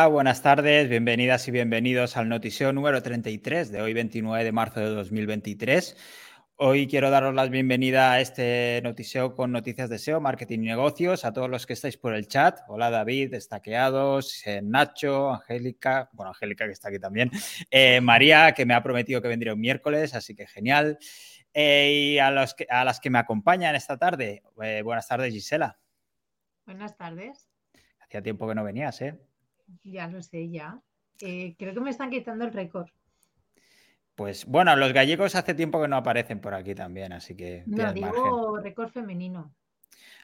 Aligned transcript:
Hola, 0.00 0.08
buenas 0.08 0.40
tardes, 0.40 0.88
bienvenidas 0.88 1.46
y 1.46 1.50
bienvenidos 1.50 2.16
al 2.16 2.26
noticiero 2.26 2.72
número 2.72 3.02
33 3.02 3.70
de 3.70 3.82
hoy 3.82 3.92
29 3.92 4.44
de 4.44 4.50
marzo 4.50 4.80
de 4.80 4.86
2023. 4.86 5.94
Hoy 6.56 6.86
quiero 6.86 7.10
daros 7.10 7.34
la 7.34 7.44
bienvenida 7.48 8.12
a 8.12 8.20
este 8.22 8.80
noticiero 8.82 9.36
con 9.36 9.52
noticias 9.52 9.90
de 9.90 9.98
SEO, 9.98 10.18
marketing 10.18 10.60
y 10.60 10.68
negocios, 10.68 11.26
a 11.26 11.34
todos 11.34 11.50
los 11.50 11.66
que 11.66 11.74
estáis 11.74 11.98
por 11.98 12.14
el 12.14 12.28
chat. 12.28 12.60
Hola 12.68 12.88
David, 12.88 13.34
Estaqueados, 13.34 14.46
eh, 14.46 14.62
Nacho, 14.62 15.34
Angélica, 15.34 16.08
bueno, 16.14 16.30
Angélica 16.30 16.64
que 16.64 16.72
está 16.72 16.88
aquí 16.88 16.98
también, 16.98 17.30
eh, 17.70 18.00
María, 18.00 18.52
que 18.52 18.64
me 18.64 18.72
ha 18.72 18.82
prometido 18.82 19.20
que 19.20 19.28
vendría 19.28 19.52
un 19.52 19.60
miércoles, 19.60 20.14
así 20.14 20.34
que 20.34 20.46
genial. 20.46 20.98
Eh, 21.52 22.12
y 22.14 22.18
a, 22.18 22.30
los 22.30 22.56
a 22.70 22.84
las 22.86 23.00
que 23.00 23.10
me 23.10 23.18
acompañan 23.18 23.74
esta 23.74 23.98
tarde, 23.98 24.42
buenas 24.54 25.06
tardes 25.06 25.30
Gisela. 25.34 25.78
Buenas 26.64 26.96
tardes. 26.96 27.50
Hacía 28.00 28.22
tiempo 28.22 28.48
que 28.48 28.54
no 28.54 28.64
venías, 28.64 28.98
¿eh? 29.02 29.20
Ya 29.84 30.08
lo 30.08 30.22
sé, 30.22 30.50
ya. 30.50 30.80
Eh, 31.20 31.54
creo 31.58 31.74
que 31.74 31.80
me 31.80 31.90
están 31.90 32.10
quitando 32.10 32.44
el 32.44 32.52
récord. 32.52 32.88
Pues 34.14 34.44
bueno, 34.46 34.74
los 34.76 34.92
gallegos 34.92 35.34
hace 35.34 35.54
tiempo 35.54 35.80
que 35.80 35.88
no 35.88 35.96
aparecen 35.96 36.40
por 36.40 36.54
aquí 36.54 36.74
también, 36.74 37.12
así 37.12 37.34
que. 37.34 37.64
No, 37.66 37.92
digo 37.92 38.58
récord 38.58 38.90
femenino. 38.90 39.54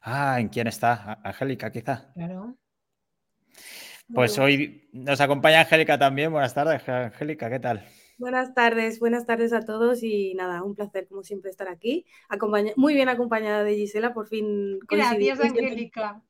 Ah, 0.02 0.38
¿en 0.38 0.48
quién 0.48 0.66
está? 0.66 1.20
Angélica, 1.24 1.70
quizá. 1.70 2.12
Claro. 2.14 2.56
Pues 4.12 4.38
hoy 4.38 4.88
nos 4.92 5.20
acompaña 5.20 5.60
Angélica 5.60 5.98
también. 5.98 6.30
Buenas 6.30 6.54
tardes, 6.54 6.86
Angélica, 6.88 7.50
¿qué 7.50 7.58
tal? 7.58 7.84
Buenas 8.18 8.54
tardes, 8.54 8.98
buenas 8.98 9.26
tardes 9.26 9.52
a 9.52 9.60
todos 9.60 10.02
y 10.02 10.34
nada, 10.34 10.62
un 10.62 10.74
placer 10.74 11.06
como 11.08 11.22
siempre 11.22 11.50
estar 11.50 11.68
aquí. 11.68 12.06
muy 12.76 12.94
bien 12.94 13.08
acompañada 13.08 13.64
de 13.64 13.74
Gisela, 13.76 14.14
por 14.14 14.28
fin. 14.28 14.78
Gracias, 14.88 15.40
Angélica 15.40 16.22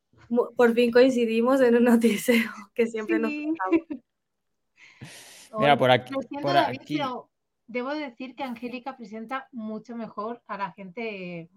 por 0.56 0.74
fin 0.74 0.90
coincidimos 0.90 1.60
en 1.60 1.76
un 1.76 1.84
noticiero 1.84 2.50
que 2.74 2.86
siempre 2.86 3.18
nos 3.18 3.32
Mira, 5.58 5.78
por 5.78 5.90
aquí. 5.90 6.14
Por 6.42 6.56
aquí. 6.56 7.00
debo 7.66 7.94
decir 7.94 8.34
que 8.34 8.42
Angélica 8.42 8.96
presenta 8.96 9.48
mucho 9.52 9.96
mejor 9.96 10.42
a 10.46 10.58
la 10.58 10.72
gente 10.72 11.48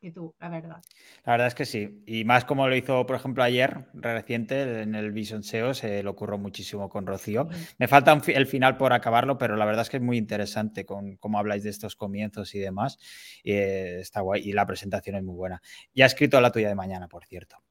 que 0.00 0.10
tú, 0.10 0.34
la 0.40 0.48
verdad. 0.48 0.82
La 1.24 1.32
verdad 1.32 1.48
es 1.48 1.54
que 1.54 1.66
sí. 1.66 2.02
Y 2.06 2.24
más 2.24 2.46
como 2.46 2.66
lo 2.66 2.74
hizo, 2.74 3.04
por 3.04 3.16
ejemplo, 3.16 3.42
ayer, 3.42 3.86
reciente, 3.92 4.82
en 4.82 4.94
el 4.94 5.12
Vision 5.12 5.42
SEO, 5.42 5.74
se 5.74 6.02
lo 6.02 6.12
ocurrió 6.12 6.38
muchísimo 6.38 6.88
con 6.88 7.06
Rocío. 7.06 7.48
Me 7.78 7.86
falta 7.86 8.18
el 8.26 8.46
final 8.46 8.78
por 8.78 8.94
acabarlo, 8.94 9.36
pero 9.36 9.56
la 9.56 9.66
verdad 9.66 9.82
es 9.82 9.90
que 9.90 9.98
es 9.98 10.02
muy 10.02 10.16
interesante 10.16 10.86
con 10.86 11.16
cómo 11.16 11.38
habláis 11.38 11.64
de 11.64 11.70
estos 11.70 11.96
comienzos 11.96 12.54
y 12.54 12.58
demás. 12.58 12.98
Y, 13.42 13.52
eh, 13.52 14.00
está 14.00 14.22
guay. 14.22 14.48
Y 14.48 14.52
la 14.52 14.66
presentación 14.66 15.16
es 15.16 15.22
muy 15.22 15.34
buena. 15.34 15.60
Ya 15.94 16.04
he 16.04 16.06
escrito 16.06 16.40
la 16.40 16.50
tuya 16.50 16.68
de 16.68 16.74
mañana, 16.74 17.06
por 17.06 17.26
cierto. 17.26 17.62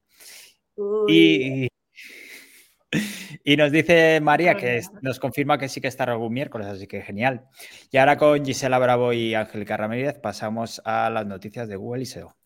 Y, 1.08 1.68
y, 3.44 3.56
nos 3.56 3.70
dice 3.70 4.20
María 4.20 4.54
que 4.56 4.80
nos 5.02 5.20
confirma 5.20 5.58
que 5.58 5.68
sí 5.68 5.80
que 5.80 5.88
estará 5.88 6.12
algún 6.12 6.32
miércoles, 6.32 6.66
así 6.66 6.86
que 6.86 7.02
genial. 7.02 7.46
Y 7.90 7.98
ahora 7.98 8.16
con 8.16 8.44
Gisela 8.44 8.78
Bravo 8.78 9.12
y 9.12 9.34
Angélica 9.34 9.76
Ramírez 9.76 10.18
pasamos 10.18 10.80
a 10.84 11.10
las 11.10 11.26
noticias 11.26 11.68
de 11.68 11.76
Google 11.76 12.02
y 12.02 12.06
SEO. 12.06 12.36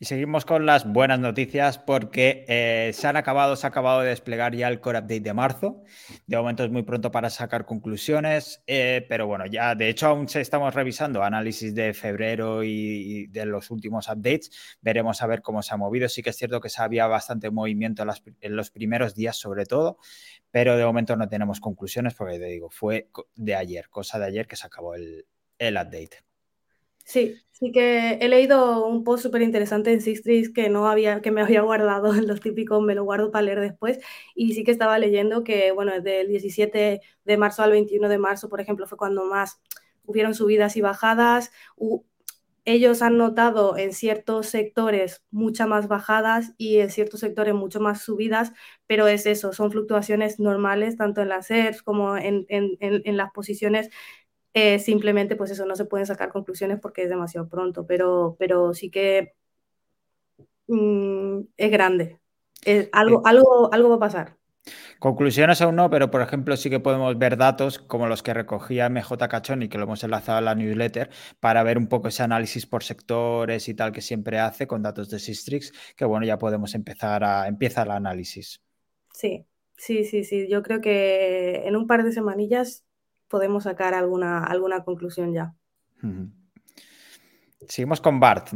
Y 0.00 0.04
seguimos 0.04 0.44
con 0.44 0.64
las 0.64 0.86
buenas 0.86 1.18
noticias 1.18 1.76
porque 1.76 2.44
eh, 2.46 2.92
se 2.94 3.08
han 3.08 3.16
acabado, 3.16 3.56
se 3.56 3.66
ha 3.66 3.70
acabado 3.70 4.02
de 4.02 4.10
desplegar 4.10 4.54
ya 4.54 4.68
el 4.68 4.78
Core 4.80 5.00
Update 5.00 5.22
de 5.22 5.34
marzo. 5.34 5.82
De 6.28 6.36
momento 6.36 6.62
es 6.62 6.70
muy 6.70 6.84
pronto 6.84 7.10
para 7.10 7.30
sacar 7.30 7.64
conclusiones, 7.64 8.62
eh, 8.68 9.04
pero 9.08 9.26
bueno, 9.26 9.44
ya 9.46 9.74
de 9.74 9.88
hecho 9.88 10.06
aún 10.06 10.28
estamos 10.32 10.72
revisando 10.72 11.24
análisis 11.24 11.74
de 11.74 11.94
febrero 11.94 12.62
y, 12.62 13.26
de 13.26 13.44
los 13.44 13.72
últimos 13.72 14.06
updates. 14.06 14.52
Veremos 14.80 15.20
a 15.20 15.26
ver 15.26 15.42
cómo 15.42 15.62
se 15.62 15.74
ha 15.74 15.76
movido. 15.76 16.08
Sí 16.08 16.22
que 16.22 16.30
es 16.30 16.36
cierto 16.36 16.60
que 16.60 16.68
se 16.68 16.80
había 16.80 17.08
bastante 17.08 17.50
movimiento 17.50 18.04
en, 18.40 18.56
los 18.56 18.70
primeros 18.70 19.16
días 19.16 19.36
sobre 19.36 19.66
todo, 19.66 19.98
pero 20.52 20.76
de 20.76 20.84
momento 20.84 21.16
no 21.16 21.28
tenemos 21.28 21.58
conclusiones 21.58 22.14
porque 22.14 22.38
te 22.38 22.46
digo, 22.46 22.70
fue 22.70 23.10
de 23.34 23.56
ayer, 23.56 23.88
cosa 23.88 24.20
de 24.20 24.26
ayer 24.26 24.46
que 24.46 24.54
se 24.54 24.66
acabó 24.68 24.94
el, 24.94 25.26
el 25.58 25.74
update. 25.74 26.27
Sí, 27.08 27.36
sí 27.52 27.72
que 27.72 28.18
he 28.20 28.28
leído 28.28 28.86
un 28.86 29.02
post 29.02 29.22
súper 29.22 29.40
interesante 29.40 29.92
en 29.92 30.02
Sixtris 30.02 30.50
que 30.52 30.68
no 30.68 30.86
había, 30.88 31.22
que 31.22 31.30
me 31.30 31.40
había 31.40 31.62
guardado 31.62 32.14
en 32.14 32.26
los 32.26 32.40
típicos, 32.40 32.82
me 32.82 32.94
lo 32.94 33.04
guardo 33.04 33.30
para 33.30 33.42
leer 33.42 33.60
después, 33.60 33.98
y 34.34 34.52
sí 34.54 34.62
que 34.64 34.70
estaba 34.72 34.98
leyendo 34.98 35.42
que, 35.42 35.72
bueno, 35.72 35.92
desde 35.92 36.20
el 36.20 36.28
17 36.28 37.00
de 37.24 37.36
marzo 37.38 37.62
al 37.62 37.70
21 37.72 38.08
de 38.10 38.18
marzo, 38.18 38.48
por 38.50 38.60
ejemplo, 38.60 38.86
fue 38.86 38.98
cuando 38.98 39.24
más 39.24 39.58
hubieron 40.04 40.34
subidas 40.34 40.76
y 40.76 40.80
bajadas. 40.82 41.50
ellos 42.64 43.00
han 43.02 43.16
notado 43.16 43.78
en 43.78 43.92
ciertos 43.94 44.46
sectores 44.48 45.24
muchas 45.30 45.66
más 45.68 45.88
bajadas 45.88 46.52
y 46.58 46.78
en 46.80 46.90
ciertos 46.90 47.20
sectores 47.20 47.54
mucho 47.54 47.80
más 47.80 48.02
subidas, 48.02 48.52
pero 48.86 49.06
es 49.08 49.24
eso, 49.26 49.52
son 49.54 49.70
fluctuaciones 49.72 50.38
normales 50.38 50.96
tanto 50.98 51.22
en 51.22 51.30
las 51.30 51.46
SERPs 51.46 51.82
como 51.82 52.16
en, 52.18 52.44
en, 52.50 52.76
en 52.80 53.16
las 53.16 53.32
posiciones 53.32 53.88
eh, 54.54 54.78
simplemente, 54.78 55.36
pues 55.36 55.50
eso, 55.50 55.66
no 55.66 55.76
se 55.76 55.84
pueden 55.84 56.06
sacar 56.06 56.30
conclusiones 56.30 56.80
porque 56.80 57.02
es 57.04 57.08
demasiado 57.08 57.48
pronto, 57.48 57.86
pero, 57.86 58.36
pero 58.38 58.74
sí 58.74 58.90
que 58.90 59.34
mm, 60.66 61.40
es 61.56 61.70
grande. 61.70 62.20
algo, 62.92 63.22
algo, 63.26 63.72
algo 63.72 63.88
va 63.90 63.96
a 63.96 63.98
pasar. 64.00 64.38
Conclusiones 64.98 65.60
aún 65.62 65.76
no, 65.76 65.90
pero 65.90 66.10
por 66.10 66.22
ejemplo 66.22 66.56
sí 66.56 66.70
que 66.70 66.80
podemos 66.80 67.16
ver 67.18 67.36
datos 67.36 67.78
como 67.78 68.06
los 68.06 68.22
que 68.22 68.34
recogía 68.34 68.86
MJ 68.86 69.28
Cachoni, 69.28 69.68
que 69.68 69.78
lo 69.78 69.84
hemos 69.84 70.02
enlazado 70.04 70.38
a 70.38 70.40
la 70.40 70.54
newsletter, 70.54 71.10
para 71.40 71.62
ver 71.62 71.78
un 71.78 71.86
poco 71.86 72.08
ese 72.08 72.22
análisis 72.22 72.66
por 72.66 72.82
sectores 72.82 73.68
y 73.68 73.74
tal 73.74 73.92
que 73.92 74.00
siempre 74.00 74.38
hace 74.38 74.66
con 74.66 74.82
datos 74.82 75.08
de 75.10 75.18
Sistrix, 75.18 75.72
que 75.96 76.04
bueno, 76.04 76.26
ya 76.26 76.38
podemos 76.38 76.74
empezar 76.74 77.24
a 77.24 77.48
empezar 77.48 77.86
el 77.86 77.92
análisis. 77.92 78.60
Sí, 79.12 79.46
sí, 79.76 80.04
sí, 80.04 80.24
sí. 80.24 80.48
Yo 80.48 80.62
creo 80.62 80.80
que 80.80 81.62
en 81.66 81.76
un 81.76 81.86
par 81.86 82.04
de 82.04 82.12
semanillas 82.12 82.84
podemos 83.28 83.64
sacar 83.64 83.94
alguna, 83.94 84.44
alguna 84.44 84.84
conclusión 84.84 85.32
ya. 85.32 85.54
Seguimos 87.68 88.00
con 88.00 88.20
Bart. 88.20 88.48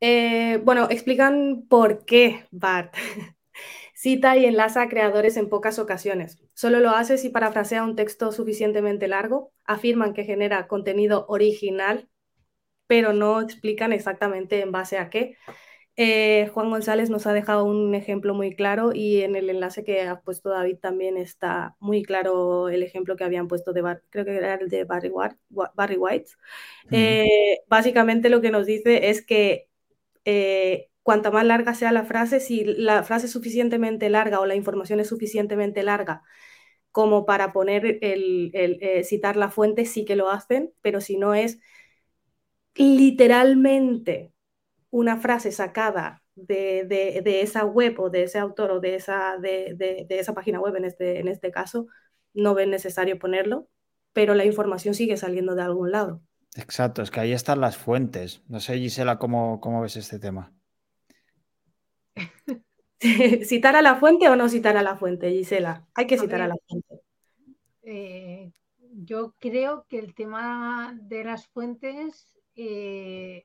Eh, 0.00 0.60
bueno, 0.64 0.88
explican 0.90 1.64
por 1.68 2.04
qué 2.04 2.46
Bart 2.50 2.94
cita 3.94 4.36
y 4.36 4.44
enlaza 4.44 4.82
a 4.82 4.88
creadores 4.88 5.36
en 5.36 5.48
pocas 5.48 5.78
ocasiones. 5.78 6.38
Solo 6.52 6.80
lo 6.80 6.90
hace 6.90 7.16
si 7.16 7.30
parafrasea 7.30 7.82
un 7.82 7.96
texto 7.96 8.32
suficientemente 8.32 9.08
largo. 9.08 9.52
Afirman 9.64 10.12
que 10.12 10.24
genera 10.24 10.66
contenido 10.66 11.24
original, 11.28 12.08
pero 12.86 13.12
no 13.12 13.40
explican 13.40 13.92
exactamente 13.92 14.60
en 14.60 14.72
base 14.72 14.98
a 14.98 15.08
qué. 15.08 15.36
Eh, 15.96 16.50
Juan 16.52 16.70
González 16.70 17.08
nos 17.08 17.26
ha 17.28 17.32
dejado 17.32 17.64
un 17.64 17.94
ejemplo 17.94 18.34
muy 18.34 18.56
claro 18.56 18.92
y 18.92 19.22
en 19.22 19.36
el 19.36 19.48
enlace 19.48 19.84
que 19.84 20.02
ha 20.02 20.20
puesto 20.20 20.48
David 20.50 20.78
también 20.78 21.16
está 21.16 21.76
muy 21.78 22.02
claro 22.02 22.68
el 22.68 22.82
ejemplo 22.82 23.14
que 23.14 23.22
habían 23.22 23.46
puesto 23.46 23.72
de, 23.72 23.82
creo 24.10 24.24
que 24.24 24.36
era 24.36 24.54
el 24.54 24.68
de 24.68 24.84
Barry, 24.84 25.10
White. 25.96 26.32
Eh, 26.90 27.60
básicamente 27.68 28.28
lo 28.28 28.40
que 28.40 28.50
nos 28.50 28.66
dice 28.66 29.08
es 29.10 29.24
que 29.24 29.68
eh, 30.24 30.90
cuanta 31.02 31.30
más 31.30 31.44
larga 31.44 31.74
sea 31.74 31.92
la 31.92 32.04
frase, 32.04 32.40
si 32.40 32.64
la 32.64 33.04
frase 33.04 33.26
es 33.26 33.32
suficientemente 33.32 34.10
larga 34.10 34.40
o 34.40 34.46
la 34.46 34.56
información 34.56 35.00
es 35.00 35.08
suficientemente 35.08 35.82
larga 35.84 36.22
como 36.92 37.26
para 37.26 37.52
poner 37.52 37.98
el, 38.02 38.50
el 38.54 39.04
citar 39.04 39.36
la 39.36 39.50
fuente, 39.50 39.84
sí 39.84 40.04
que 40.04 40.16
lo 40.16 40.30
hacen, 40.30 40.72
pero 40.82 41.00
si 41.00 41.18
no 41.18 41.34
es 41.34 41.60
literalmente 42.76 44.33
una 44.94 45.16
frase 45.16 45.50
sacada 45.50 46.22
de, 46.36 47.40
esa 47.42 47.64
web 47.64 47.98
o 47.98 48.10
de 48.10 48.22
ese 48.22 48.38
autor 48.38 48.70
o 48.70 48.80
de 48.80 48.94
esa, 48.94 49.38
de, 49.38 50.06
esa 50.08 50.34
página 50.34 50.60
web 50.60 50.76
en 50.76 50.84
este, 50.84 51.18
en 51.18 51.26
este 51.26 51.50
caso, 51.50 51.88
no 52.32 52.54
ven 52.54 52.70
necesario 52.70 53.18
ponerlo, 53.18 53.68
pero 54.12 54.36
la 54.36 54.44
información 54.44 54.94
sigue 54.94 55.16
saliendo 55.16 55.56
de 55.56 55.62
algún 55.62 55.90
lado. 55.90 56.22
Exacto, 56.54 57.02
es 57.02 57.10
que 57.10 57.18
ahí 57.18 57.32
están 57.32 57.60
las 57.60 57.76
fuentes. 57.76 58.44
No 58.46 58.60
sé, 58.60 58.78
Gisela, 58.78 59.18
cómo, 59.18 59.60
cómo 59.60 59.82
ves 59.82 59.96
este 59.96 60.20
tema. 60.20 60.52
¿Citar 63.00 63.74
a 63.74 63.82
la 63.82 63.96
fuente 63.96 64.28
o 64.28 64.36
no 64.36 64.48
citar 64.48 64.76
a 64.76 64.82
la 64.84 64.94
fuente, 64.94 65.28
Gisela? 65.32 65.88
Hay 65.94 66.06
que 66.06 66.18
citar 66.18 66.40
a, 66.40 66.46
la 66.46 66.56
fuente. 66.68 67.00
Eh, 67.82 68.52
yo 68.92 69.34
creo 69.40 69.86
que 69.88 69.98
el 69.98 70.14
tema 70.14 70.96
de 71.02 71.24
las 71.24 71.48
fuentes 71.48 72.32
eh, 72.54 73.44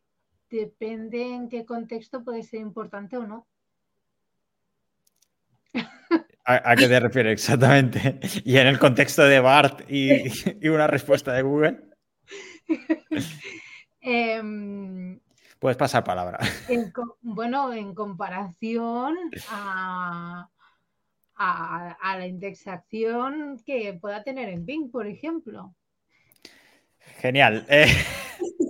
depende 0.50 1.22
en 1.22 1.50
qué 1.50 1.66
contexto 1.66 2.24
puede 2.24 2.44
ser 2.44 2.60
importante 2.60 3.18
o 3.18 3.26
no. 3.26 3.48
¿A, 6.46 6.76
qué 6.76 6.88
te 6.88 7.00
refieres 7.00 7.34
exactamente? 7.34 8.20
¿Y 8.44 8.58
en 8.58 8.66
el 8.66 8.80
contexto 8.80 9.24
de 9.24 9.40
BART 9.40 9.82
y, 9.88 10.68
una 10.68 10.88
respuesta 10.88 11.32
de 11.34 11.44
Google? 11.44 11.80
Em, 14.02 15.20
Puedes 15.60 15.78
pasar 15.78 16.06
palabra. 16.06 16.40
bueno, 17.22 17.74
en 17.74 17.94
comparación 17.94 19.18
a, 19.52 20.50
a, 21.36 22.18
la 22.18 22.26
indexación 22.26 23.62
que 23.66 23.94
pueda 24.00 24.24
tener 24.24 24.50
en 24.50 24.66
Bing, 24.66 24.90
por 24.90 25.06
ejemplo. 25.06 25.76
Genial. 27.20 27.66
Eh. 27.70 27.88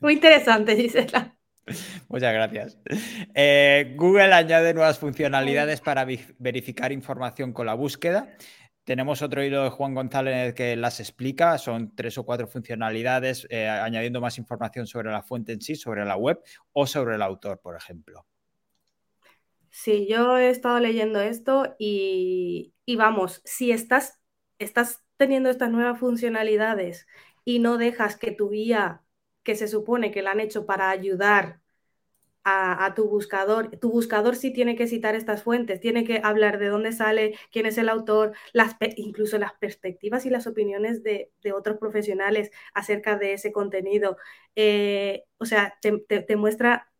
Muy 0.00 0.14
interesante, 0.14 0.76
Gisela. 0.76 1.36
Muchas 2.08 2.32
gracias. 2.32 2.78
Eh, 3.34 3.94
Google 3.96 4.32
añade 4.32 4.74
nuevas 4.74 4.98
funcionalidades 4.98 5.80
para 5.80 6.06
verificar 6.38 6.90
información 6.90 7.52
con 7.52 7.66
la 7.66 7.74
búsqueda. 7.74 8.34
Tenemos 8.84 9.22
otro 9.22 9.44
hilo 9.44 9.62
de 9.62 9.70
Juan 9.70 9.94
González 9.94 10.54
que 10.54 10.74
las 10.74 10.98
explica. 10.98 11.58
Son 11.58 11.94
tres 11.94 12.18
o 12.18 12.24
cuatro 12.24 12.48
funcionalidades, 12.48 13.46
eh, 13.50 13.68
añadiendo 13.68 14.20
más 14.20 14.38
información 14.38 14.86
sobre 14.86 15.12
la 15.12 15.22
fuente 15.22 15.52
en 15.52 15.60
sí, 15.60 15.76
sobre 15.76 16.04
la 16.04 16.16
web 16.16 16.40
o 16.72 16.86
sobre 16.86 17.14
el 17.14 17.22
autor, 17.22 17.60
por 17.60 17.76
ejemplo. 17.76 18.26
Sí, 19.70 20.08
yo 20.10 20.36
he 20.36 20.50
estado 20.50 20.80
leyendo 20.80 21.20
esto 21.20 21.76
y, 21.78 22.74
vamos, 22.96 23.40
si 23.44 23.70
estás, 23.70 24.20
estás 24.58 25.04
teniendo 25.16 25.50
estas 25.50 25.70
nuevas 25.70 26.00
funcionalidades 26.00 27.06
y 27.44 27.60
no 27.60 27.78
dejas 27.78 28.16
que 28.16 28.32
tu 28.32 28.50
guía, 28.50 29.02
que 29.42 29.54
se 29.54 29.68
supone 29.68 30.10
que 30.10 30.22
la 30.22 30.32
han 30.32 30.40
hecho 30.40 30.66
para 30.66 30.90
ayudar 30.90 31.60
a, 32.42 32.94
tu 32.96 33.08
buscador, 33.08 33.76
tu 33.78 33.90
buscador 33.90 34.34
sí 34.34 34.50
tiene 34.52 34.74
que 34.74 34.86
citar 34.86 35.14
estas 35.14 35.42
fuentes, 35.42 35.78
tiene 35.80 36.04
que 36.04 36.20
hablar 36.24 36.58
de 36.58 36.68
dónde 36.68 36.92
sale, 36.92 37.38
quién 37.52 37.66
es 37.66 37.78
el 37.78 37.88
autor, 37.88 38.32
las, 38.52 38.76
incluso 38.96 39.38
las 39.38 39.52
perspectivas 39.54 40.26
y 40.26 40.30
las 40.30 40.46
opiniones 40.46 41.02
de, 41.02 41.30
otros 41.54 41.78
profesionales 41.78 42.50
acerca 42.74 43.16
de 43.18 43.34
ese 43.34 43.52
contenido. 43.52 44.16
Eh, 44.56 45.24
o 45.38 45.44
sea, 45.44 45.78
te 45.80 46.36
muestra, 46.36 46.90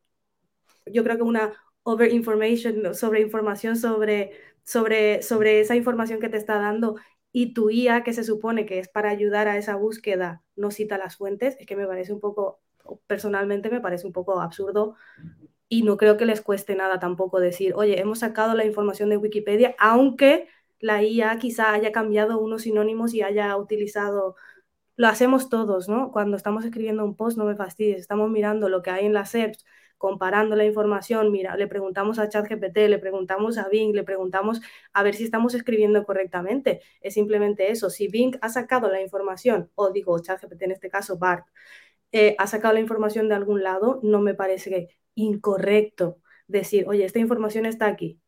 yo 0.86 1.02
creo 1.04 1.16
que 1.16 1.22
una, 1.22 1.54
over 1.82 2.12
information, 2.12 2.94
sobre 2.94 3.20
información 3.20 3.76
sobre, 3.76 4.32
sobre, 4.64 5.22
sobre 5.22 5.60
esa 5.60 5.76
información 5.76 6.20
que 6.20 6.28
te 6.28 6.36
está 6.36 6.58
dando 6.58 6.96
y 7.32 7.54
tu 7.54 7.70
IA, 7.70 8.02
que 8.04 8.12
se 8.12 8.24
supone 8.24 8.66
que 8.66 8.78
es 8.78 8.88
para 8.88 9.10
ayudar 9.10 9.48
a 9.48 9.56
esa 9.56 9.76
búsqueda, 9.76 10.42
no 10.56 10.70
cita 10.70 10.98
las 10.98 11.16
fuentes, 11.16 11.56
es 11.60 11.66
que 11.66 11.76
me 11.76 11.86
parece 11.86 12.12
un 12.12 12.20
poco, 12.20 12.60
personalmente 13.06 13.70
me 13.70 13.80
parece 13.80 14.06
un 14.06 14.12
poco 14.12 14.40
absurdo 14.40 14.96
y 15.68 15.82
no 15.82 15.96
creo 15.96 16.16
que 16.16 16.26
les 16.26 16.40
cueste 16.40 16.74
nada 16.74 16.98
tampoco 16.98 17.40
decir, 17.40 17.74
oye, 17.74 18.00
hemos 18.00 18.20
sacado 18.20 18.54
la 18.54 18.64
información 18.64 19.08
de 19.10 19.16
Wikipedia, 19.16 19.74
aunque 19.78 20.48
la 20.80 21.02
IA 21.02 21.38
quizá 21.38 21.72
haya 21.72 21.92
cambiado 21.92 22.38
unos 22.40 22.62
sinónimos 22.62 23.14
y 23.14 23.22
haya 23.22 23.56
utilizado, 23.56 24.36
lo 24.96 25.08
hacemos 25.08 25.48
todos, 25.48 25.88
¿no? 25.88 26.12
Cuando 26.12 26.36
estamos 26.36 26.64
escribiendo 26.64 27.04
un 27.04 27.16
post, 27.16 27.38
no 27.38 27.44
me 27.46 27.56
fastidies, 27.56 28.00
estamos 28.00 28.30
mirando 28.30 28.68
lo 28.68 28.82
que 28.82 28.90
hay 28.90 29.06
en 29.06 29.14
la 29.14 29.22
SERPs, 29.22 29.64
comparando 30.00 30.56
la 30.56 30.64
información, 30.64 31.30
mira, 31.30 31.56
le 31.58 31.66
preguntamos 31.66 32.18
a 32.18 32.26
ChatGPT, 32.26 32.88
le 32.88 32.98
preguntamos 32.98 33.58
a 33.58 33.68
Bing, 33.68 33.94
le 33.94 34.02
preguntamos 34.02 34.62
a 34.94 35.02
ver 35.02 35.14
si 35.14 35.24
estamos 35.24 35.54
escribiendo 35.54 36.04
correctamente. 36.04 36.80
Es 37.02 37.12
simplemente 37.12 37.70
eso. 37.70 37.90
Si 37.90 38.08
Bing 38.08 38.38
ha 38.40 38.48
sacado 38.48 38.90
la 38.90 39.02
información, 39.02 39.70
o 39.74 39.90
digo 39.90 40.18
ChatGPT 40.18 40.62
en 40.62 40.70
este 40.70 40.88
caso, 40.88 41.18
BART, 41.18 41.46
eh, 42.12 42.34
ha 42.38 42.46
sacado 42.46 42.72
la 42.72 42.80
información 42.80 43.28
de 43.28 43.34
algún 43.34 43.62
lado, 43.62 44.00
no 44.02 44.20
me 44.22 44.32
parece 44.32 44.88
incorrecto 45.14 46.16
decir, 46.48 46.88
oye, 46.88 47.04
esta 47.04 47.18
información 47.18 47.66
está 47.66 47.86
aquí. 47.86 48.18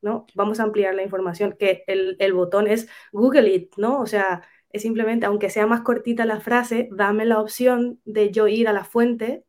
¿no? 0.00 0.24
Vamos 0.34 0.60
a 0.60 0.62
ampliar 0.62 0.94
la 0.94 1.02
información, 1.02 1.56
que 1.58 1.84
el, 1.88 2.16
el 2.20 2.32
botón 2.32 2.68
es 2.68 2.88
Google 3.12 3.52
It, 3.54 3.74
¿no? 3.76 4.00
O 4.00 4.06
sea, 4.06 4.42
es 4.70 4.80
simplemente, 4.80 5.26
aunque 5.26 5.50
sea 5.50 5.66
más 5.66 5.82
cortita 5.82 6.24
la 6.24 6.40
frase, 6.40 6.88
dame 6.90 7.26
la 7.26 7.38
opción 7.38 8.00
de 8.06 8.30
yo 8.30 8.48
ir 8.48 8.66
a 8.68 8.72
la 8.72 8.84
fuente 8.84 9.44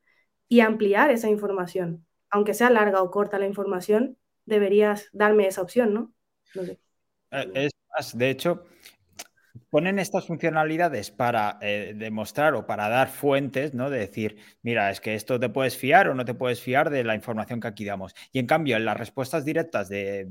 y 0.49 0.61
ampliar 0.61 1.11
esa 1.11 1.29
información. 1.29 2.05
Aunque 2.29 2.53
sea 2.53 2.69
larga 2.69 3.01
o 3.01 3.11
corta 3.11 3.39
la 3.39 3.45
información, 3.45 4.17
deberías 4.45 5.09
darme 5.13 5.47
esa 5.47 5.61
opción, 5.61 5.93
¿no? 5.93 6.13
Eh, 7.31 7.51
es 7.53 7.71
más, 7.93 8.17
de 8.17 8.29
hecho, 8.29 8.63
ponen 9.77 9.99
estas 9.99 10.25
funcionalidades 10.25 11.11
para 11.11 11.59
eh, 11.61 11.93
demostrar 11.95 12.55
o 12.55 12.65
para 12.65 12.89
dar 12.89 13.09
fuentes, 13.09 13.75
¿no? 13.75 13.91
De 13.91 13.99
decir, 13.99 14.37
mira, 14.63 14.89
es 14.89 14.99
que 14.99 15.13
esto 15.13 15.39
te 15.39 15.49
puedes 15.49 15.77
fiar 15.77 16.09
o 16.09 16.15
no 16.15 16.25
te 16.25 16.33
puedes 16.33 16.59
fiar 16.59 16.89
de 16.89 17.03
la 17.03 17.13
información 17.13 17.59
que 17.59 17.67
aquí 17.67 17.85
damos. 17.85 18.15
Y 18.31 18.39
en 18.39 18.47
cambio, 18.47 18.75
en 18.75 18.85
las 18.85 18.97
respuestas 18.97 19.45
directas 19.45 19.87
de, 19.87 20.25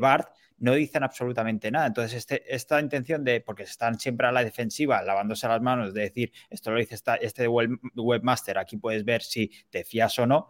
BART 0.00 0.28
no 0.58 0.74
dicen 0.74 1.02
absolutamente 1.02 1.68
nada. 1.72 1.88
Entonces, 1.88 2.16
este, 2.16 2.54
esta 2.54 2.80
intención 2.80 3.24
de, 3.24 3.40
porque 3.40 3.64
están 3.64 3.98
siempre 3.98 4.28
a 4.28 4.30
la 4.30 4.44
defensiva, 4.44 5.02
lavándose 5.02 5.48
las 5.48 5.60
manos, 5.60 5.92
de 5.94 6.02
decir, 6.02 6.32
esto 6.48 6.70
lo 6.70 6.78
dice 6.78 6.94
este 7.22 7.48
webmaster, 7.48 8.56
aquí 8.56 8.76
puedes 8.76 9.04
ver 9.04 9.22
si 9.22 9.50
te 9.68 9.82
fías 9.82 10.16
o 10.20 10.28
no, 10.28 10.46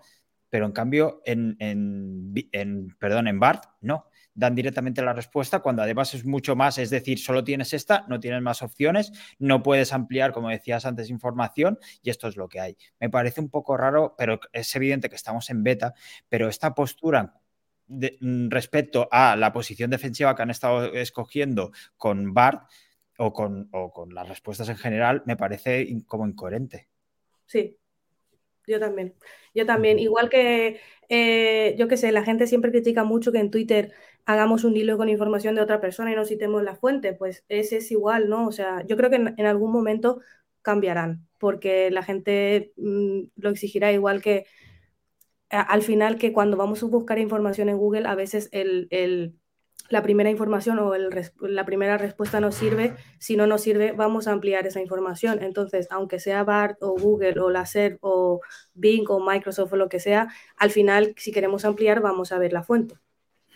pero 0.50 0.66
en 0.66 0.72
cambio, 0.72 1.22
en, 1.24 1.56
en, 1.58 2.94
perdón, 2.98 3.28
en 3.28 3.40
BART, 3.40 3.64
no 3.80 4.10
dan 4.34 4.54
directamente 4.54 5.02
la 5.02 5.12
respuesta 5.12 5.60
cuando 5.60 5.82
además 5.82 6.14
es 6.14 6.24
mucho 6.24 6.56
más, 6.56 6.78
es 6.78 6.90
decir, 6.90 7.18
solo 7.18 7.44
tienes 7.44 7.72
esta, 7.72 8.04
no 8.08 8.20
tienes 8.20 8.42
más 8.42 8.62
opciones, 8.62 9.12
no 9.38 9.62
puedes 9.62 9.92
ampliar, 9.92 10.32
como 10.32 10.48
decías 10.48 10.86
antes, 10.86 11.10
información 11.10 11.78
y 12.02 12.10
esto 12.10 12.28
es 12.28 12.36
lo 12.36 12.48
que 12.48 12.60
hay. 12.60 12.76
Me 13.00 13.10
parece 13.10 13.40
un 13.40 13.50
poco 13.50 13.76
raro, 13.76 14.14
pero 14.16 14.40
es 14.52 14.74
evidente 14.74 15.08
que 15.08 15.16
estamos 15.16 15.50
en 15.50 15.62
beta, 15.62 15.94
pero 16.28 16.48
esta 16.48 16.74
postura 16.74 17.34
mm, 17.88 18.48
respecto 18.48 19.08
a 19.10 19.36
la 19.36 19.52
posición 19.52 19.90
defensiva 19.90 20.34
que 20.34 20.42
han 20.42 20.50
estado 20.50 20.92
escogiendo 20.94 21.72
con 21.96 22.32
BART 22.32 22.68
o 23.18 23.32
con, 23.32 23.68
o 23.72 23.92
con 23.92 24.14
las 24.14 24.28
respuestas 24.28 24.68
en 24.68 24.76
general, 24.76 25.22
me 25.26 25.36
parece 25.36 25.86
como 26.06 26.26
incoherente. 26.26 26.88
Sí, 27.46 27.78
yo 28.66 28.78
también. 28.80 29.14
Yo 29.54 29.66
también. 29.66 29.98
Igual 29.98 30.30
que, 30.30 30.80
eh, 31.08 31.74
yo 31.78 31.88
qué 31.88 31.96
sé, 31.96 32.12
la 32.12 32.24
gente 32.24 32.46
siempre 32.46 32.70
critica 32.70 33.04
mucho 33.04 33.32
que 33.32 33.38
en 33.38 33.50
Twitter 33.50 33.92
hagamos 34.26 34.64
un 34.64 34.76
hilo 34.76 34.96
con 34.96 35.08
información 35.08 35.54
de 35.54 35.62
otra 35.62 35.80
persona 35.80 36.12
y 36.12 36.16
no 36.16 36.24
citemos 36.24 36.62
la 36.62 36.76
fuente. 36.76 37.12
Pues 37.14 37.44
ese 37.48 37.78
es 37.78 37.90
igual, 37.90 38.28
¿no? 38.28 38.46
O 38.46 38.52
sea, 38.52 38.84
yo 38.86 38.96
creo 38.96 39.10
que 39.10 39.16
en, 39.16 39.46
algún 39.46 39.72
momento 39.72 40.20
cambiarán, 40.62 41.26
porque 41.38 41.90
la 41.90 42.02
gente 42.02 42.72
mm, 42.76 43.22
lo 43.36 43.50
exigirá 43.50 43.92
igual 43.92 44.22
que 44.22 44.46
al 45.50 45.82
final 45.82 46.16
que 46.16 46.32
cuando 46.32 46.56
vamos 46.56 46.82
a 46.82 46.86
buscar 46.86 47.18
información 47.18 47.68
en 47.68 47.76
Google, 47.76 48.06
a 48.06 48.14
veces 48.14 48.48
el 48.52 48.88
la 49.92 50.02
primera 50.02 50.30
información 50.30 50.78
o 50.78 50.94
la 50.96 51.66
primera 51.66 51.98
respuesta 51.98 52.40
nos 52.40 52.54
sirve, 52.54 52.96
si 53.18 53.36
no 53.36 53.46
nos 53.46 53.60
sirve, 53.60 53.92
vamos 53.92 54.26
a 54.26 54.32
ampliar 54.32 54.66
esa 54.66 54.80
información. 54.80 55.42
Entonces, 55.42 55.86
aunque 55.90 56.18
sea 56.18 56.44
BART 56.44 56.82
o 56.82 56.96
Google 56.98 57.38
o 57.40 57.50
la 57.50 57.66
SERP 57.66 57.98
o 58.00 58.40
Bing 58.72 59.04
o 59.10 59.20
Microsoft 59.20 59.74
o 59.74 59.76
lo 59.76 59.90
que 59.90 60.00
sea, 60.00 60.28
al 60.56 60.70
final, 60.70 61.14
si 61.18 61.30
queremos 61.30 61.66
ampliar, 61.66 62.00
vamos 62.00 62.32
a 62.32 62.38
ver 62.38 62.54
la 62.54 62.62
fuente. 62.62 62.96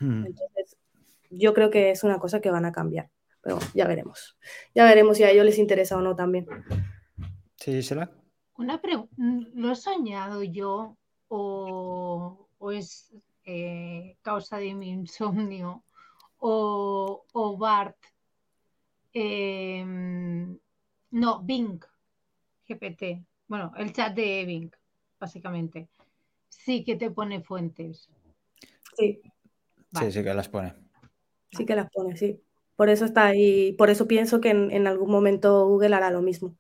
Hmm. 0.01 0.27
Entonces, 0.27 0.77
yo 1.31 1.55
creo 1.55 1.71
que 1.71 1.91
es 1.91 2.05
una 2.05 2.19
cosa 2.19 2.41
que 2.41 2.51
van 2.51 2.65
a 2.65 2.73
cambiar, 2.73 3.11
pero 3.41 3.59
ya 3.75 3.87
veremos. 3.87 4.37
Ya 4.75 4.85
veremos 4.85 5.17
si 5.17 5.25
a 5.25 5.31
ellos 5.31 5.45
les 5.45 5.59
interesa 5.59 5.97
o 5.97 6.01
no 6.01 6.15
también. 6.15 6.47
Sí, 7.57 7.83
será. 7.83 8.11
Una 8.57 8.81
pregunta, 8.81 9.15
¿lo 9.55 9.73
he 9.73 9.77
soñado 9.77 10.43
yo 10.43 10.97
o, 11.29 12.49
es 12.73 13.15
eh, 13.45 14.17
causa 14.23 14.59
de 14.59 14.75
mi 14.75 14.91
insomnio? 14.91 15.85
o, 16.39 17.57
BART. 17.59 17.97
Em, 19.13 20.59
no, 21.11 21.43
Bing, 21.43 21.81
GPT. 22.69 23.25
Bueno, 23.49 23.73
el 23.77 23.93
chat 23.93 24.15
de 24.15 24.45
Bing, 24.45 24.71
básicamente. 25.19 25.89
Sí 26.49 26.85
que 26.85 26.97
te 26.97 27.11
pone 27.11 27.41
fuentes. 27.41 28.09
Sí. 28.97 29.21
Sí, 29.99 30.13
sí 30.13 30.23
que 30.23 30.35
las 30.35 30.49
pone. 30.49 30.75
Sí 31.53 31.65
que 31.65 31.77
las 31.77 31.91
pone, 31.91 32.17
sí. 32.17 32.43
Por 32.77 32.91
eso 32.91 33.05
está 33.05 33.27
ahí, 33.27 33.73
por 33.73 33.91
eso 33.91 34.07
pienso 34.07 34.41
que 34.41 34.51
en, 34.51 34.87
algún 34.87 35.11
momento 35.11 35.67
Google 35.67 35.95
hará 35.95 36.11
lo 36.11 36.23
mismo. 36.23 36.57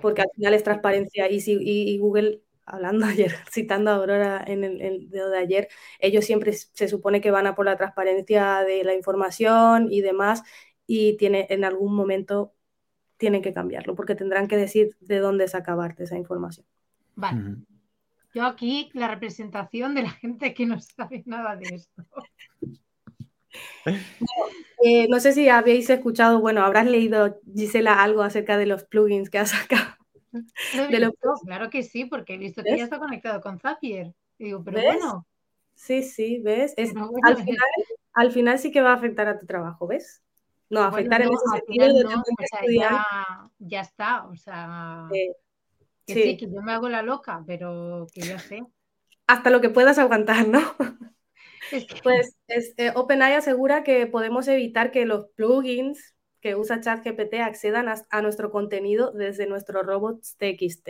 Porque 0.00 0.22
al 0.22 0.28
final 0.34 0.54
es 0.54 0.62
transparencia 0.62 1.30
y, 1.30 1.40
si, 1.40 1.56
y 1.60 1.98
Google 1.98 2.42
hablando 2.70 3.06
ayer, 3.06 3.32
citando 3.50 3.90
a 3.90 3.96
Aurora 3.96 4.42
en 4.46 4.64
el, 4.64 5.10
dedo 5.10 5.30
de 5.30 5.38
ayer, 5.38 5.68
ellos 5.98 6.24
siempre 6.24 6.52
se 6.52 6.88
supone 6.88 7.20
que 7.20 7.30
van 7.30 7.46
a 7.46 7.54
por 7.54 7.66
la 7.66 7.76
transparencia 7.76 8.60
de 8.60 8.84
la 8.84 8.94
información 8.94 9.88
y 9.90 10.00
demás, 10.00 10.42
y 10.86 11.16
tiene, 11.16 11.46
en 11.50 11.64
algún 11.64 11.94
momento 11.94 12.54
tienen 13.16 13.42
que 13.42 13.52
cambiarlo, 13.52 13.94
porque 13.94 14.14
tendrán 14.14 14.48
que 14.48 14.56
decir 14.56 14.96
de 15.00 15.18
dónde 15.18 15.46
sacabarte 15.46 16.04
esa 16.04 16.16
información. 16.16 16.66
Vale. 17.14 17.56
Yo 18.34 18.44
aquí 18.44 18.90
la 18.94 19.08
representación 19.08 19.94
de 19.94 20.02
la 20.02 20.10
gente 20.10 20.54
que 20.54 20.66
no 20.66 20.80
sabe 20.80 21.22
nada 21.26 21.56
de 21.56 21.74
esto. 21.74 22.04
Eh, 24.84 25.08
no 25.08 25.18
sé 25.20 25.32
si 25.32 25.48
habéis 25.48 25.90
escuchado, 25.90 26.40
bueno, 26.40 26.64
habrás 26.64 26.86
leído, 26.86 27.40
Gisela, 27.54 28.02
algo 28.02 28.22
acerca 28.22 28.56
de 28.56 28.66
los 28.66 28.84
plugins 28.84 29.28
que 29.28 29.38
ha 29.38 29.46
sacado 29.46 29.96
claro 31.44 31.70
que 31.70 31.82
sí, 31.82 32.04
porque 32.04 32.34
he 32.34 32.38
visto 32.38 32.62
que 32.62 32.76
ya 32.76 32.84
está 32.84 32.98
conectado 32.98 33.40
con 33.40 33.58
Zapier. 33.58 34.14
digo, 34.38 34.62
pero 34.62 34.80
bueno. 34.82 35.26
Sí, 35.74 36.02
sí, 36.02 36.40
¿ves? 36.40 36.74
al, 38.12 38.32
final, 38.32 38.58
sí 38.58 38.70
que 38.70 38.82
va 38.82 38.90
a 38.90 38.96
afectar 38.96 39.28
a 39.28 39.38
tu 39.38 39.46
trabajo, 39.46 39.86
¿ves? 39.86 40.22
No, 40.68 40.82
afectar 40.82 41.22
en 41.22 41.30
ese 41.32 41.64
sentido. 41.66 42.10
ya, 43.58 43.80
está, 43.80 44.26
o 44.26 44.36
sea, 44.36 45.08
que 46.14 46.22
sí. 46.22 46.36
que 46.36 46.46
yo 46.46 46.62
me 46.62 46.72
hago 46.72 46.88
la 46.88 47.02
loca, 47.02 47.42
pero 47.46 48.06
que 48.12 48.22
ya 48.22 48.38
sé. 48.38 48.62
Hasta 49.26 49.50
lo 49.50 49.60
que 49.60 49.70
puedas 49.70 49.98
aguantar, 49.98 50.48
¿no? 50.48 50.60
Pues 52.02 52.36
eh, 52.48 52.90
OpenAI 52.96 53.34
asegura 53.34 53.84
que 53.84 54.08
podemos 54.08 54.48
evitar 54.48 54.90
que 54.90 55.06
los 55.06 55.26
plugins 55.36 56.16
que 56.40 56.56
usa 56.56 56.80
ChatGPT 56.80 57.34
accedan 57.34 57.86
a, 57.88 58.22
nuestro 58.22 58.50
contenido 58.50 59.12
desde 59.12 59.46
nuestros 59.46 59.86
robots 59.86 60.36
TXT. 60.36 60.88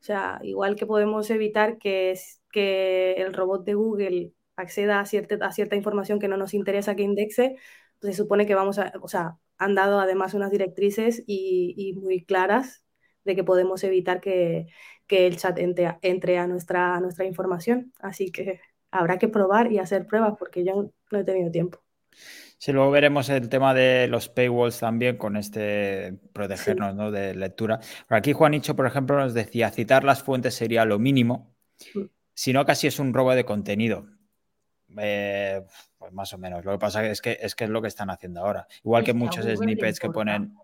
O 0.00 0.04
sea, 0.04 0.38
igual 0.42 0.76
que 0.76 0.86
podemos 0.86 1.30
evitar 1.30 1.78
que, 1.78 2.18
que 2.50 3.12
el 3.12 3.32
robot 3.32 3.64
de 3.64 3.74
Google 3.74 4.32
acceda 4.56 5.00
a 5.00 5.06
cierta, 5.06 5.36
a 5.46 5.52
cierta 5.52 5.76
información 5.76 6.18
que 6.18 6.28
no 6.28 6.36
nos 6.36 6.52
interesa 6.52 6.96
que 6.96 7.04
indexe, 7.04 7.56
pues 8.00 8.16
se 8.16 8.22
supone 8.22 8.46
que 8.46 8.54
vamos 8.54 8.78
a, 8.78 8.92
o 9.00 9.08
sea, 9.08 9.38
han 9.58 9.74
dado 9.74 10.00
además 10.00 10.34
unas 10.34 10.50
directrices 10.50 11.22
y, 11.26 11.94
muy 12.02 12.24
claras 12.24 12.82
de 13.24 13.36
que 13.36 13.44
podemos 13.44 13.84
evitar 13.84 14.20
que, 14.20 14.66
el 15.08 15.36
chat 15.36 15.58
entre, 15.58 15.98
entre 16.00 16.38
a, 16.38 16.46
nuestra, 16.46 16.96
a 16.96 17.00
nuestra 17.00 17.26
información. 17.26 17.92
Así 17.98 18.32
que 18.32 18.60
habrá 18.90 19.18
que 19.18 19.28
probar 19.28 19.70
y 19.70 19.78
hacer 19.78 20.06
pruebas 20.06 20.34
porque 20.38 20.64
yo 20.64 20.90
no 21.10 21.18
he 21.18 21.24
tenido 21.24 21.50
tiempo. 21.50 21.82
Sí, 22.56 22.72
luego 22.72 22.90
veremos 22.90 23.28
el 23.28 23.48
tema 23.48 23.74
de 23.74 24.06
los 24.06 24.28
paywalls 24.28 24.78
también 24.78 25.16
con 25.16 25.36
este 25.36 26.14
protegernos 26.32 26.94
¿no? 26.94 27.10
de 27.10 27.34
lectura. 27.34 27.80
Por 28.06 28.16
aquí 28.16 28.32
Juanicho, 28.32 28.76
por 28.76 28.86
ejemplo, 28.86 29.18
nos 29.18 29.34
decía, 29.34 29.70
citar 29.70 30.04
las 30.04 30.22
fuentes 30.22 30.54
sería 30.54 30.84
lo 30.84 30.98
mínimo, 30.98 31.56
mm. 31.94 32.04
si 32.32 32.52
no 32.52 32.64
casi 32.64 32.86
es 32.86 32.98
un 32.98 33.12
robo 33.12 33.34
de 33.34 33.44
contenido. 33.44 34.06
Eh, 34.96 35.62
pues 35.98 36.12
más 36.12 36.32
o 36.32 36.38
menos. 36.38 36.64
Lo 36.64 36.72
que 36.72 36.78
pasa 36.78 37.06
es 37.06 37.20
que 37.20 37.38
es 37.40 37.54
que 37.54 37.64
es 37.64 37.70
lo 37.70 37.82
que 37.82 37.88
están 37.88 38.10
haciendo 38.10 38.40
ahora. 38.40 38.66
Igual 38.84 39.04
que 39.04 39.14
muchos 39.14 39.44
snippets 39.44 39.98
que 39.98 40.10
ponen. 40.10 40.54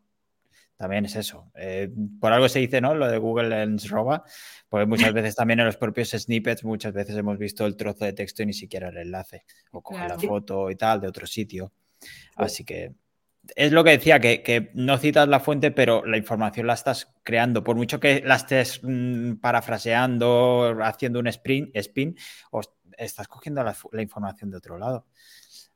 También 0.78 1.04
es 1.06 1.16
eso. 1.16 1.50
Eh, 1.56 1.90
por 2.20 2.32
algo 2.32 2.48
se 2.48 2.60
dice, 2.60 2.80
¿no? 2.80 2.94
Lo 2.94 3.08
de 3.08 3.18
Google 3.18 3.48
Lens 3.48 3.90
roba. 3.90 4.22
Porque 4.68 4.86
muchas 4.86 5.12
veces 5.12 5.34
también 5.34 5.58
en 5.58 5.66
los 5.66 5.76
propios 5.76 6.10
snippets, 6.10 6.64
muchas 6.64 6.92
veces 6.92 7.16
hemos 7.16 7.36
visto 7.36 7.66
el 7.66 7.76
trozo 7.76 8.04
de 8.04 8.12
texto 8.12 8.44
y 8.44 8.46
ni 8.46 8.52
siquiera 8.52 8.88
el 8.88 8.96
enlace. 8.96 9.44
O 9.72 9.82
coge 9.82 10.08
la 10.08 10.18
foto 10.18 10.70
y 10.70 10.76
tal 10.76 11.00
de 11.00 11.08
otro 11.08 11.26
sitio. 11.26 11.72
Así 12.36 12.64
que 12.64 12.94
es 13.56 13.72
lo 13.72 13.82
que 13.82 13.90
decía, 13.90 14.20
que, 14.20 14.70
no 14.74 14.98
citas 14.98 15.28
la 15.28 15.40
fuente, 15.40 15.72
pero 15.72 16.04
la 16.04 16.16
información 16.16 16.68
la 16.68 16.74
estás 16.74 17.12
creando. 17.24 17.64
Por 17.64 17.74
mucho 17.74 17.98
que 17.98 18.22
la 18.24 18.36
estés 18.36 18.80
mm, 18.82 19.34
parafraseando, 19.40 20.78
haciendo 20.82 21.18
un 21.18 21.26
spin, 21.26 21.72
spin 21.74 22.16
o 22.52 22.60
estás 22.96 23.26
cogiendo 23.26 23.64
la, 23.64 24.02
información 24.02 24.50
de 24.50 24.58
otro 24.58 24.78
lado. 24.78 25.06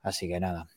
Así 0.03 0.29
que 0.29 0.39
nada. 0.39 0.69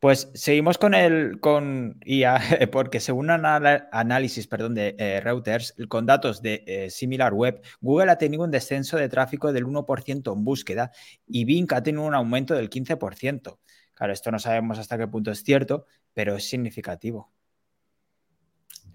Pues 0.00 0.30
seguimos 0.34 0.78
con 0.78 0.94
el 0.94 1.40
con 1.40 1.98
IA, 2.04 2.38
porque 2.72 3.00
según 3.00 3.30
un 3.30 3.44
análisis 3.44 4.46
perdón, 4.46 4.74
de 4.74 4.94
eh, 4.98 5.20
Reuters, 5.20 5.74
con 5.88 6.06
datos 6.06 6.42
de 6.42 6.62
eh, 6.66 6.90
Similar 6.90 7.34
Web, 7.34 7.62
Google 7.80 8.10
ha 8.10 8.18
tenido 8.18 8.44
un 8.44 8.50
descenso 8.50 8.96
de 8.96 9.08
tráfico 9.08 9.52
del 9.52 9.66
1% 9.66 10.32
en 10.32 10.44
búsqueda 10.44 10.92
y 11.26 11.44
Bing 11.44 11.72
ha 11.72 11.82
tenido 11.82 12.04
un 12.04 12.14
aumento 12.14 12.54
del 12.54 12.70
15%. 12.70 13.58
Claro, 13.94 14.12
esto 14.12 14.30
no 14.30 14.38
sabemos 14.38 14.78
hasta 14.78 14.98
qué 14.98 15.08
punto 15.08 15.30
es 15.30 15.42
cierto, 15.42 15.86
pero 16.12 16.36
es 16.36 16.48
significativo. 16.48 17.32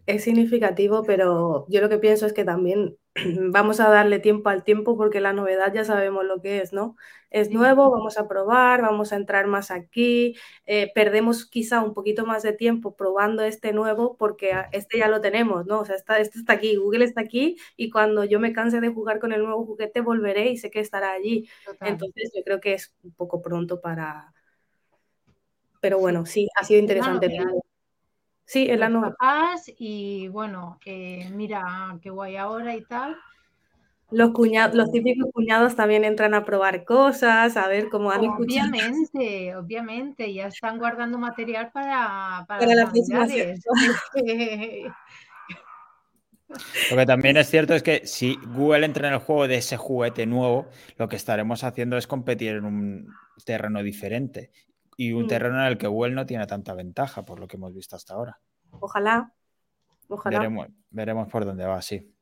Es 0.05 0.23
significativo, 0.23 1.03
pero 1.03 1.65
yo 1.69 1.81
lo 1.81 1.89
que 1.89 1.97
pienso 1.97 2.25
es 2.25 2.33
que 2.33 2.43
también 2.43 2.97
vamos 3.51 3.79
a 3.79 3.89
darle 3.89 4.19
tiempo 4.19 4.49
al 4.49 4.63
tiempo 4.63 4.95
porque 4.95 5.19
la 5.19 5.33
novedad 5.33 5.73
ya 5.73 5.83
sabemos 5.83 6.23
lo 6.25 6.41
que 6.41 6.61
es, 6.61 6.71
¿no? 6.71 6.95
Es 7.29 7.49
nuevo, 7.49 7.91
vamos 7.91 8.17
a 8.17 8.27
probar, 8.27 8.81
vamos 8.81 9.11
a 9.11 9.17
entrar 9.17 9.47
más 9.47 9.71
aquí, 9.71 10.35
eh, 10.65 10.91
perdemos 10.95 11.45
quizá 11.45 11.81
un 11.81 11.93
poquito 11.93 12.25
más 12.25 12.43
de 12.43 12.53
tiempo 12.53 12.95
probando 12.95 13.43
este 13.43 13.73
nuevo 13.73 14.15
porque 14.17 14.53
este 14.71 14.99
ya 14.99 15.07
lo 15.07 15.19
tenemos, 15.21 15.65
¿no? 15.65 15.79
O 15.81 15.85
sea, 15.85 15.95
está, 15.95 16.19
este 16.19 16.39
está 16.39 16.53
aquí, 16.53 16.75
Google 16.77 17.05
está 17.05 17.21
aquí 17.21 17.57
y 17.75 17.89
cuando 17.89 18.23
yo 18.23 18.39
me 18.39 18.53
canse 18.53 18.79
de 18.79 18.89
jugar 18.89 19.19
con 19.19 19.33
el 19.33 19.43
nuevo 19.43 19.65
juguete 19.65 20.01
volveré 20.01 20.49
y 20.49 20.57
sé 20.57 20.71
que 20.71 20.79
estará 20.79 21.11
allí. 21.11 21.49
Entonces 21.81 22.31
yo 22.35 22.43
creo 22.43 22.61
que 22.61 22.73
es 22.73 22.95
un 23.03 23.11
poco 23.13 23.41
pronto 23.41 23.81
para, 23.81 24.33
pero 25.81 25.99
bueno, 25.99 26.25
sí, 26.25 26.47
ha 26.55 26.63
sido 26.63 26.79
interesante. 26.79 27.27
Sí, 28.51 28.67
la 28.67 28.89
nueva. 28.89 29.11
Papás 29.11 29.71
y 29.77 30.27
bueno, 30.27 30.77
eh, 30.85 31.29
mira 31.31 31.97
qué 32.01 32.09
guay 32.09 32.35
ahora 32.35 32.75
y 32.75 32.83
tal. 32.83 33.15
Los, 34.09 34.31
cuñados, 34.31 34.75
los 34.75 34.91
típicos 34.91 35.31
cuñados 35.31 35.77
también 35.77 36.03
entran 36.03 36.33
a 36.33 36.43
probar 36.43 36.83
cosas, 36.83 37.55
a 37.55 37.69
ver 37.69 37.87
cómo 37.87 38.11
han 38.11 38.25
escuchado. 38.25 38.69
Obviamente, 38.69 39.55
obviamente, 39.55 40.33
ya 40.33 40.47
están 40.47 40.79
guardando 40.79 41.17
material 41.17 41.71
para, 41.71 42.43
para, 42.45 42.59
para 42.59 42.75
las 42.75 42.91
Lo 46.91 46.97
que 46.97 47.05
también 47.05 47.37
es 47.37 47.49
cierto 47.49 47.73
es 47.73 47.81
que 47.81 48.05
si 48.05 48.37
Google 48.47 48.85
entra 48.85 49.07
en 49.07 49.13
el 49.13 49.21
juego 49.21 49.47
de 49.47 49.55
ese 49.55 49.77
juguete 49.77 50.25
nuevo, 50.25 50.67
lo 50.97 51.07
que 51.07 51.15
estaremos 51.15 51.63
haciendo 51.63 51.95
es 51.95 52.05
competir 52.05 52.55
en 52.55 52.65
un 52.65 53.07
terreno 53.45 53.81
diferente 53.81 54.51
y 54.97 55.13
un 55.13 55.23
mm. 55.23 55.27
terreno 55.27 55.59
en 55.61 55.67
el 55.67 55.77
que 55.77 55.87
Google 55.87 56.13
no 56.13 56.25
tiene 56.25 56.45
tanta 56.47 56.73
ventaja, 56.73 57.23
por 57.25 57.39
lo 57.39 57.47
que 57.47 57.57
hemos 57.57 57.73
visto 57.73 57.95
hasta 57.95 58.13
ahora. 58.13 58.39
Ojalá. 58.79 59.33
Ojalá. 60.07 60.67
Veremos, 60.89 61.27
por 61.27 61.45
dónde 61.45 61.65
va, 61.65 61.81
sí. 61.81 62.13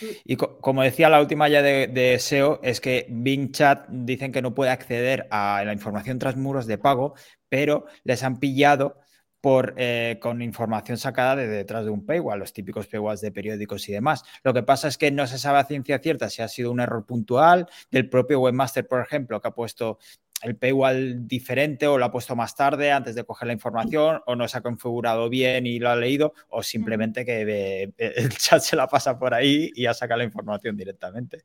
Mm. 0.00 0.06
Y 0.24 0.36
como 0.36 0.82
decía 0.82 1.08
la 1.08 1.20
última 1.20 1.48
ya 1.48 1.62
de, 1.62 2.16
SEO, 2.18 2.60
es 2.62 2.80
que 2.80 3.06
Bing 3.10 3.52
Chat 3.52 3.86
dicen 3.88 4.32
que 4.32 4.42
no 4.42 4.54
puede 4.54 4.70
acceder 4.70 5.26
a 5.30 5.62
la 5.64 5.72
información 5.72 6.18
tras 6.18 6.36
muros 6.36 6.66
de 6.66 6.78
pago, 6.78 7.14
pero 7.48 7.86
les 8.02 8.22
han 8.22 8.38
pillado 8.38 8.98
por, 9.40 9.74
eh, 9.76 10.18
con 10.22 10.40
información 10.40 10.96
sacada 10.96 11.36
de 11.36 11.46
detrás 11.46 11.84
de 11.84 11.90
un 11.90 12.06
paywall, 12.06 12.38
los 12.38 12.54
típicos 12.54 12.86
paywalls 12.86 13.20
de 13.20 13.30
periódicos 13.30 13.86
y 13.90 13.92
demás. 13.92 14.24
Lo 14.42 14.54
que 14.54 14.62
pasa 14.62 14.88
es 14.88 14.96
que 14.96 15.10
no 15.10 15.26
se 15.26 15.38
sabe 15.38 15.58
a 15.58 15.64
ciencia 15.64 15.98
cierta 15.98 16.30
si 16.30 16.40
ha 16.40 16.48
sido 16.48 16.72
un 16.72 16.80
error 16.80 17.04
puntual 17.04 17.68
del 17.90 18.08
propio 18.08 18.40
webmaster, 18.40 18.88
por 18.88 19.02
ejemplo, 19.02 19.42
que 19.42 19.48
ha 19.48 19.50
puesto 19.50 19.98
el 20.44 20.56
paywall 20.56 21.26
diferente 21.26 21.86
o 21.86 21.96
lo 21.96 22.04
ha 22.04 22.10
puesto 22.10 22.36
más 22.36 22.54
tarde 22.54 22.92
antes 22.92 23.14
de 23.14 23.24
coger 23.24 23.46
la 23.46 23.54
información 23.54 24.20
o 24.26 24.36
no 24.36 24.46
se 24.46 24.58
ha 24.58 24.60
configurado 24.60 25.30
bien 25.30 25.66
y 25.66 25.78
lo 25.78 25.88
ha 25.88 25.96
leído 25.96 26.34
o 26.50 26.62
simplemente 26.62 27.24
que 27.24 27.92
el 27.96 28.28
chat 28.38 28.60
se 28.60 28.76
la 28.76 28.86
pasa 28.86 29.18
por 29.18 29.32
ahí 29.32 29.70
y 29.74 29.86
ha 29.86 29.94
sacado 29.94 30.18
la 30.18 30.24
información 30.24 30.76
directamente. 30.76 31.44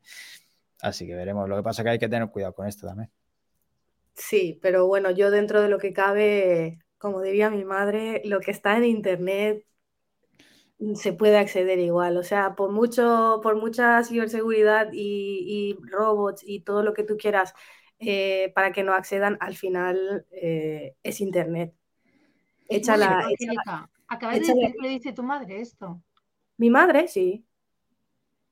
Así 0.81 1.07
que 1.07 1.15
veremos. 1.15 1.47
Lo 1.47 1.55
que 1.55 1.63
pasa 1.63 1.81
es 1.81 1.83
que 1.85 1.89
hay 1.91 1.99
que 1.99 2.09
tener 2.09 2.29
cuidado 2.29 2.53
con 2.53 2.67
esto 2.67 2.87
también. 2.87 3.09
Sí, 4.15 4.59
pero 4.61 4.85
bueno, 4.85 5.11
yo 5.11 5.31
dentro 5.31 5.61
de 5.61 5.69
lo 5.69 5.77
que 5.77 5.93
cabe, 5.93 6.79
como 6.97 7.21
diría 7.21 7.49
mi 7.49 7.63
madre, 7.63 8.21
lo 8.25 8.41
que 8.41 8.51
está 8.51 8.75
en 8.75 8.83
internet 8.83 9.65
se 10.95 11.13
puede 11.13 11.37
acceder 11.37 11.79
igual. 11.79 12.17
O 12.17 12.23
sea, 12.23 12.55
por 12.55 12.71
mucho, 12.71 13.39
por 13.41 13.55
mucha 13.55 14.03
ciberseguridad 14.03 14.89
y 14.91 15.77
robots 15.89 16.43
y 16.45 16.61
todo 16.61 16.83
lo 16.83 16.93
que 16.93 17.03
tú 17.03 17.15
quieras 17.15 17.53
eh, 17.99 18.51
para 18.55 18.71
que 18.71 18.83
no 18.83 18.93
accedan, 18.93 19.37
al 19.41 19.55
final 19.55 20.25
eh, 20.31 20.95
es 21.03 21.21
Internet. 21.21 21.73
Echa 22.67 22.97
la, 22.97 23.27
Acabas 24.07 24.35
de 24.35 24.39
decir 24.39 24.55
que 24.55 24.81
le 24.81 24.89
dice 24.89 25.13
tu 25.13 25.23
madre 25.23 25.61
esto. 25.61 26.01
Mi 26.57 26.69
madre, 26.69 27.07
sí. 27.07 27.45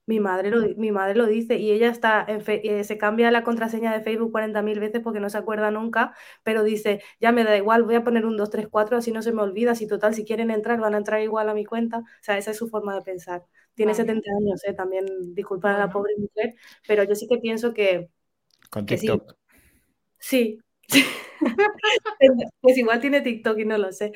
Mi 0.06 0.22
madre, 0.22 0.52
lo, 0.52 0.66
mi 0.78 0.92
madre 0.92 1.16
lo 1.16 1.26
dice 1.26 1.58
y 1.58 1.70
ella 1.70 1.90
está 1.90 2.26
eh, 2.30 2.84
se 2.86 2.98
cambia 2.98 3.30
la 3.30 3.44
contraseña 3.44 3.92
de 3.92 4.00
Facebook 4.00 4.32
40.000 4.32 4.80
veces 4.80 5.02
porque 5.02 5.20
no 5.20 5.30
se 5.30 5.38
acuerda 5.38 5.70
nunca, 5.70 6.16
pero 6.44 6.64
dice, 6.64 7.02
ya 7.20 7.34
me 7.34 7.44
da 7.44 7.58
igual, 7.58 7.84
voy 7.84 7.96
a 7.96 8.06
poner 8.06 8.26
un 8.26 8.38
2, 8.38 8.50
3, 8.50 8.68
4, 8.70 8.96
así 8.96 9.12
no 9.12 9.22
se 9.22 9.34
me 9.34 9.42
olvida, 9.42 9.76
si 9.76 9.86
total, 9.86 10.16
si 10.16 10.24
quieren 10.24 10.50
entrar, 10.50 10.80
van 10.80 10.94
a 10.94 11.00
entrar 11.00 11.22
igual 11.22 11.50
a 11.50 11.54
mi 11.54 11.66
cuenta. 11.66 12.00
O 12.00 12.24
sea, 12.24 12.38
esa 12.38 12.52
es 12.52 12.58
su 12.58 12.70
forma 12.70 12.96
de 12.96 13.02
pensar. 13.02 13.44
Tiene 13.74 13.94
70 13.94 14.30
años, 14.40 14.62
también 14.78 15.06
disculpad 15.34 15.76
a 15.76 15.80
la 15.80 15.90
pobre 15.90 16.14
mujer, 16.18 16.56
pero 16.88 17.04
yo 17.04 17.14
sí 17.14 17.28
que 17.28 17.40
pienso 17.40 17.74
que, 17.74 18.10
con 18.70 18.86
TikTok. 18.86 19.32
Sí. 19.32 19.37
pues 22.62 22.78
igual 22.78 23.00
tiene 23.00 23.22
TikTok 23.22 23.60
y 23.60 23.66
no 23.66 23.78
lo 23.78 23.92
sé. 23.92 24.12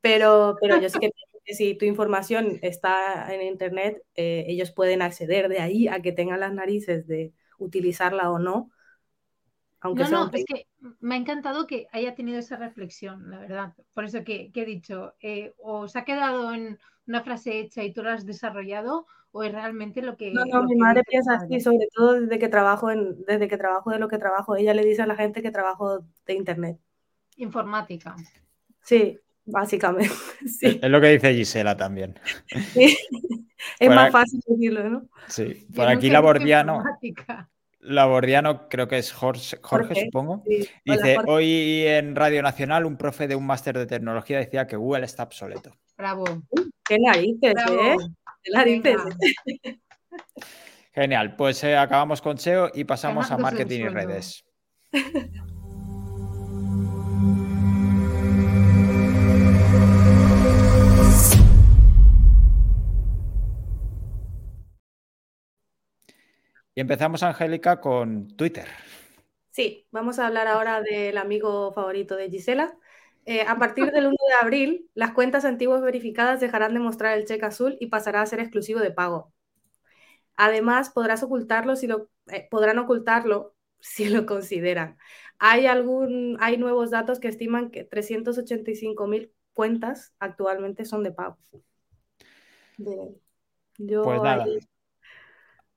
Pero, 0.00 0.56
pero 0.60 0.80
yo 0.80 0.88
sé 0.88 0.98
que 0.98 1.54
si 1.54 1.74
tu 1.74 1.84
información 1.84 2.58
está 2.62 3.32
en 3.32 3.42
Internet, 3.42 4.02
eh, 4.14 4.44
ellos 4.48 4.72
pueden 4.72 5.02
acceder 5.02 5.48
de 5.48 5.60
ahí 5.60 5.88
a 5.88 6.00
que 6.00 6.12
tengan 6.12 6.40
las 6.40 6.52
narices 6.52 7.06
de 7.06 7.32
utilizarla 7.58 8.30
o 8.30 8.38
no. 8.38 8.70
Aunque 9.80 10.04
no, 10.04 10.10
no, 10.10 10.30
es 10.32 10.44
que 10.46 10.66
me 11.00 11.14
ha 11.14 11.18
encantado 11.18 11.66
que 11.66 11.88
haya 11.92 12.14
tenido 12.14 12.38
esa 12.38 12.56
reflexión, 12.56 13.30
la 13.30 13.38
verdad. 13.38 13.74
Por 13.92 14.04
eso 14.04 14.24
que, 14.24 14.50
he 14.54 14.64
dicho, 14.64 15.14
eh, 15.20 15.52
o 15.58 15.88
se 15.88 15.98
ha 15.98 16.04
quedado 16.04 16.54
en 16.54 16.78
una 17.06 17.22
frase 17.22 17.58
hecha 17.58 17.82
y 17.84 17.92
tú 17.92 18.02
la 18.02 18.14
has 18.14 18.24
desarrollado, 18.24 19.06
o 19.36 19.42
es 19.42 19.50
realmente 19.50 20.00
lo 20.00 20.16
que... 20.16 20.30
No, 20.30 20.44
no, 20.44 20.62
mi 20.62 20.76
madre 20.76 21.02
piensa 21.02 21.34
así, 21.34 21.58
sobre 21.58 21.88
todo 21.92 22.20
desde 22.20 22.38
que 22.38 22.48
trabajo 22.48 22.92
en, 22.92 23.24
desde 23.24 23.48
que 23.48 23.56
trabajo 23.56 23.90
de 23.90 23.98
lo 23.98 24.06
que 24.06 24.16
trabajo. 24.16 24.54
Ella 24.54 24.74
le 24.74 24.84
dice 24.84 25.02
a 25.02 25.06
la 25.06 25.16
gente 25.16 25.42
que 25.42 25.50
trabajo 25.50 26.04
de 26.24 26.34
internet. 26.34 26.78
Informática. 27.36 28.14
Sí, 28.80 29.18
básicamente. 29.44 30.14
Sí. 30.46 30.78
Es 30.80 30.88
lo 30.88 31.00
que 31.00 31.08
dice 31.08 31.34
Gisela 31.34 31.76
también. 31.76 32.18
Es 33.80 33.88
más 33.88 34.12
fácil 34.12 34.40
decirlo, 34.46 34.88
¿no? 34.88 35.08
Sí, 35.26 35.66
por 35.74 35.88
aquí 35.88 36.10
Labordiano. 36.10 36.84
Labordiano, 37.80 38.68
creo 38.68 38.86
que 38.86 38.98
es 38.98 39.10
Jorge, 39.10 39.56
Jorge, 39.62 40.04
supongo. 40.04 40.44
Dice, 40.84 41.16
hoy 41.26 41.84
en 41.86 42.14
Radio 42.14 42.42
Nacional 42.42 42.84
un 42.84 42.96
profe 42.96 43.26
de 43.26 43.34
un 43.34 43.46
máster 43.46 43.76
de 43.76 43.86
tecnología 43.86 44.38
decía 44.38 44.66
que 44.66 44.76
Google 44.76 45.06
está 45.06 45.22
obsoleto. 45.24 45.72
Bravo. 45.96 46.24
Qué 46.86 46.98
narices, 46.98 47.54
¿eh? 47.70 47.96
Genial, 50.92 51.34
pues 51.36 51.64
eh, 51.64 51.76
acabamos 51.76 52.22
con 52.22 52.38
SEO 52.38 52.70
y 52.72 52.84
pasamos 52.84 53.30
a 53.30 53.36
marketing 53.36 53.80
y 53.80 53.88
redes. 53.88 54.44
Y 66.76 66.80
empezamos, 66.80 67.22
Angélica, 67.22 67.80
con 67.80 68.28
Twitter. 68.36 68.66
Sí, 69.50 69.86
vamos 69.92 70.18
a 70.18 70.26
hablar 70.26 70.48
ahora 70.48 70.82
del 70.82 71.16
amigo 71.18 71.72
favorito 71.72 72.16
de 72.16 72.28
Gisela, 72.28 72.76
eh, 73.26 73.42
a 73.42 73.58
partir 73.58 73.90
del 73.90 74.06
1 74.06 74.16
de 74.28 74.34
abril, 74.34 74.90
las 74.94 75.12
cuentas 75.12 75.44
antiguas 75.44 75.82
verificadas 75.82 76.40
dejarán 76.40 76.74
de 76.74 76.80
mostrar 76.80 77.16
el 77.16 77.24
cheque 77.24 77.46
azul 77.46 77.76
y 77.80 77.86
pasará 77.86 78.20
a 78.20 78.26
ser 78.26 78.40
exclusivo 78.40 78.80
de 78.80 78.90
pago. 78.90 79.32
Además, 80.36 80.90
podrás 80.90 81.22
ocultarlo 81.22 81.76
si 81.76 81.86
lo, 81.86 82.10
eh, 82.26 82.46
podrán 82.50 82.78
ocultarlo 82.78 83.54
si 83.80 84.08
lo 84.08 84.26
consideran. 84.26 84.98
Hay, 85.38 85.66
algún, 85.66 86.36
hay 86.40 86.58
nuevos 86.58 86.90
datos 86.90 87.20
que 87.20 87.28
estiman 87.28 87.70
que 87.70 87.84
385.000 87.84 89.32
cuentas 89.52 90.14
actualmente 90.18 90.84
son 90.84 91.02
de 91.02 91.12
pago. 91.12 91.38
pues 94.04 94.22
nada. 94.22 94.46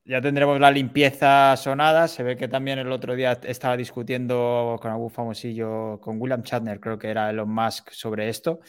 Ya 0.08 0.22
tendremos 0.22 0.58
la 0.58 0.70
limpieza 0.70 1.54
sonada. 1.58 2.08
Se 2.08 2.22
ve 2.22 2.34
que 2.34 2.48
también 2.48 2.78
el 2.78 2.90
otro 2.90 3.14
día 3.14 3.32
estaba 3.42 3.76
discutiendo 3.76 4.78
con 4.80 4.90
algún 4.90 5.10
famosillo, 5.10 6.00
con 6.00 6.18
William 6.18 6.40
Shatner, 6.42 6.80
creo 6.80 6.98
que 6.98 7.08
era 7.10 7.28
Elon 7.28 7.50
Musk, 7.50 7.90
sobre 7.90 8.30
esto. 8.30 8.60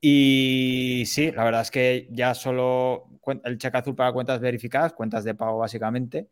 Y 0.00 1.02
sí, 1.06 1.32
la 1.32 1.42
verdad 1.44 1.62
es 1.62 1.72
que 1.72 2.08
ya 2.12 2.32
solo 2.34 3.08
el 3.44 3.58
cheque 3.58 3.76
azul 3.78 3.96
para 3.96 4.12
cuentas 4.12 4.40
verificadas, 4.40 4.92
cuentas 4.92 5.24
de 5.24 5.34
pago 5.34 5.58
básicamente. 5.58 6.28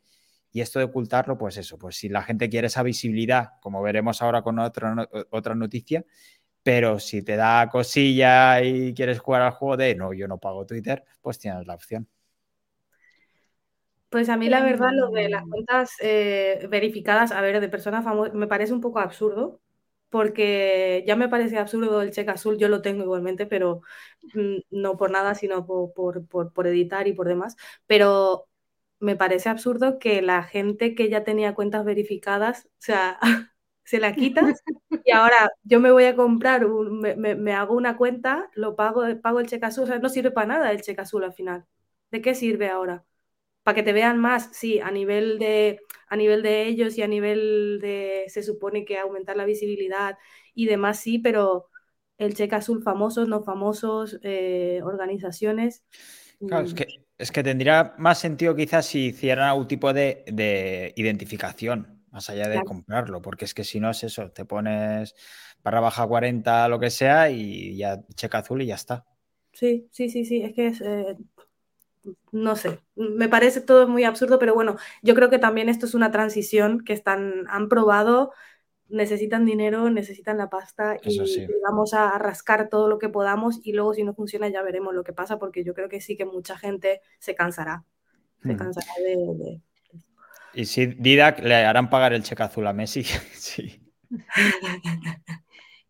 Y 0.53 0.61
esto 0.61 0.79
de 0.79 0.87
ocultarlo, 0.87 1.37
pues 1.39 1.57
eso, 1.57 1.77
pues 1.79 1.97
si 1.97 2.09
la 2.09 2.23
gente 2.23 2.49
quiere 2.49 2.69
esa 2.69 2.85
visibilidad, 2.85 3.55
como 3.61 3.83
veremos 3.83 4.23
ahora 4.23 4.43
con 4.43 4.61
otra, 4.61 5.09
otra 5.31 5.57
noticia, 5.57 6.05
pero 6.63 7.01
si 7.01 7.23
te 7.23 7.37
da 7.37 7.69
cosilla 7.71 8.63
y 8.63 8.95
quieres 8.95 9.21
jugar 9.21 9.43
al 9.43 9.53
juego 9.53 9.77
de 9.77 9.97
no, 9.97 10.13
yo 10.15 10.29
no 10.29 10.39
pago 10.39 10.67
Twitter, 10.67 11.05
pues 11.23 11.39
tienes 11.39 11.67
la 11.67 11.75
opción. 11.75 12.09
Pues 14.17 14.31
a 14.31 14.39
mí 14.39 14.49
la 14.49 14.63
verdad 14.63 14.93
lo 14.95 15.11
de 15.11 15.29
las 15.29 15.43
em. 15.43 15.51
cuentas 15.51 15.93
eh, 16.01 16.67
verificadas, 16.71 17.33
a 17.33 17.43
ver, 17.43 17.61
de 17.61 17.69
personas 17.69 18.03
famosas, 18.03 18.33
me 18.33 18.47
parece 18.47 18.73
un 18.73 18.81
poco 18.81 18.99
absurdo, 18.99 19.61
porque 20.09 21.05
ya 21.07 21.17
me 21.17 21.29
parece 21.29 21.59
absurdo 21.59 22.01
el 22.01 22.13
cheque 22.13 22.31
azul, 22.31 22.57
yo 22.57 22.71
lo 22.71 22.81
tengo 22.81 23.03
igualmente, 23.03 23.45
pero 23.45 23.83
mm, 24.33 24.57
no 24.71 24.97
por 24.97 25.11
nada, 25.11 25.35
sino 25.35 25.67
por, 25.67 26.67
editar 26.67 27.07
y 27.09 27.13
por 27.13 27.29
demás, 27.29 27.57
pero 27.87 28.49
me 29.01 29.17
parece 29.17 29.51
absurdo 29.51 29.99
que 29.99 30.23
la 30.23 30.43
gente 30.45 30.95
que 30.95 31.11
ya 31.11 31.23
tenía 31.23 31.55
cuentas 31.55 31.85
verificadas, 31.85 32.65
o 32.65 32.71
sea, 32.79 33.19
se 33.85 34.01
la 34.01 34.15
quitas 34.15 34.63
y 35.05 35.11
ahora 35.13 35.51
yo 35.63 35.79
me 35.79 35.91
voy 35.91 36.05
a 36.05 36.17
comprar, 36.17 36.67
me, 36.67 37.53
hago 37.53 37.75
una 37.75 37.99
cuenta, 37.99 38.49
lo 38.55 38.77
pago, 38.77 39.03
pago 39.21 39.41
el 39.41 39.47
cheque 39.47 39.67
azul, 39.67 39.85
o 39.85 39.87
sea, 39.89 39.99
no 39.99 40.09
sirve 40.09 40.31
para 40.31 40.47
nada 40.47 40.73
el 40.73 40.81
cheque 40.81 41.03
azul 41.03 41.23
al 41.23 41.35
final. 41.35 41.67
¿De 42.11 42.23
qué 42.23 42.35
sirve 42.35 42.71
ahora? 42.71 43.05
Para 43.67 43.75
que 43.75 43.83
te 43.83 43.93
vean 43.93 44.21
más, 44.21 44.51
sí, 44.53 44.79
a 44.79 44.93
nivel 44.93 45.41
de 45.41 45.81
a 46.07 46.15
nivel 46.15 46.45
de 46.45 46.69
ellos 46.69 46.97
y 46.99 47.03
a 47.03 47.09
nivel 47.09 47.81
de 47.83 48.23
se 48.29 48.45
supone 48.45 48.85
que 48.85 48.97
aumentar 48.97 49.37
la 49.37 49.45
visibilidad 49.45 50.19
y 50.55 50.67
demás 50.67 51.01
sí, 51.01 51.19
pero 51.19 51.67
el 52.17 52.37
cheque 52.37 52.55
azul 52.55 52.81
famosos, 52.85 53.27
no 53.27 53.43
famosos, 53.43 54.21
eh, 54.23 54.79
organizaciones. 54.85 55.85
Claro, 56.47 56.65
es 56.65 56.75
mm. 56.75 56.77
que, 56.77 56.87
es 57.19 57.33
que 57.33 57.43
tendría 57.43 57.97
más 57.99 58.21
sentido 58.21 58.55
quizás 58.55 58.87
si 58.87 59.07
hicieran 59.07 59.49
algún 59.49 59.67
tipo 59.67 59.93
de, 59.93 60.93
identificación, 60.95 62.05
más 62.13 62.31
allá 62.31 62.49
de 62.49 62.63
comprarlo, 62.63 63.21
porque 63.21 63.47
es 63.47 63.53
que 63.53 63.65
si 63.65 63.81
no 63.81 63.91
es 63.91 64.05
eso, 64.05 64.31
te 64.31 64.45
pones 64.45 65.17
para 65.61 65.81
baja 65.81 66.07
40, 66.07 66.69
lo 66.69 66.79
que 66.79 66.91
sea, 66.91 67.31
y 67.31 67.77
ya 67.77 68.01
cheque 68.15 68.37
azul 68.37 68.63
y 68.63 68.67
ya 68.67 68.77
está. 68.77 69.05
Sí, 69.53 69.89
sí, 69.91 70.09
sí, 70.09 70.25
sí, 70.25 70.43
es 70.43 70.55
que 70.55 70.69
es, 70.69 70.81
eh, 70.83 71.17
no 72.33 72.57
sé, 72.57 72.81
me 72.95 73.29
parece 73.29 73.61
todo 73.61 73.89
muy 73.89 74.05
absurdo, 74.05 74.39
pero 74.39 74.55
bueno, 74.55 74.77
yo 75.03 75.15
creo 75.15 75.31
que 75.31 75.39
también 75.39 75.69
esto 75.69 75.87
es 75.87 75.95
una 75.95 76.11
transición 76.11 76.85
que 76.85 76.93
están, 76.93 77.45
han 77.49 77.69
probado, 77.69 78.33
necesitan 78.89 79.45
dinero, 79.45 79.91
necesitan 79.91 80.39
la 80.39 80.49
pasta 80.49 80.97
y, 81.03 81.19
vamos 81.63 81.95
a 81.95 82.19
rascar 82.19 82.69
todo 82.69 82.89
lo 82.89 82.99
que 82.99 83.09
podamos 83.09 83.61
y 83.65 83.73
luego 83.73 83.95
si 83.95 84.05
no 84.05 84.15
funciona 84.15 84.49
ya 84.49 84.63
veremos 84.63 84.95
lo 84.95 85.03
que 85.03 85.13
pasa 85.13 85.39
porque 85.39 85.65
yo 85.65 85.75
creo 85.75 85.89
que 85.89 86.01
sí 86.01 86.17
que 86.17 86.25
mucha 86.25 86.57
gente 86.57 87.01
se 87.19 87.35
cansará, 87.35 87.85
se 88.43 88.55
hmm. 88.55 88.57
cansará 88.57 88.93
de, 88.99 89.61
Y 90.55 90.67
si 90.67 90.87
Didac 90.87 91.41
le 91.41 91.55
harán 91.57 91.91
pagar 91.91 92.13
el 92.13 92.23
cheque 92.23 92.43
azul 92.43 92.67
a 92.67 92.73
Messi, 92.73 93.03
sí. 93.33 93.81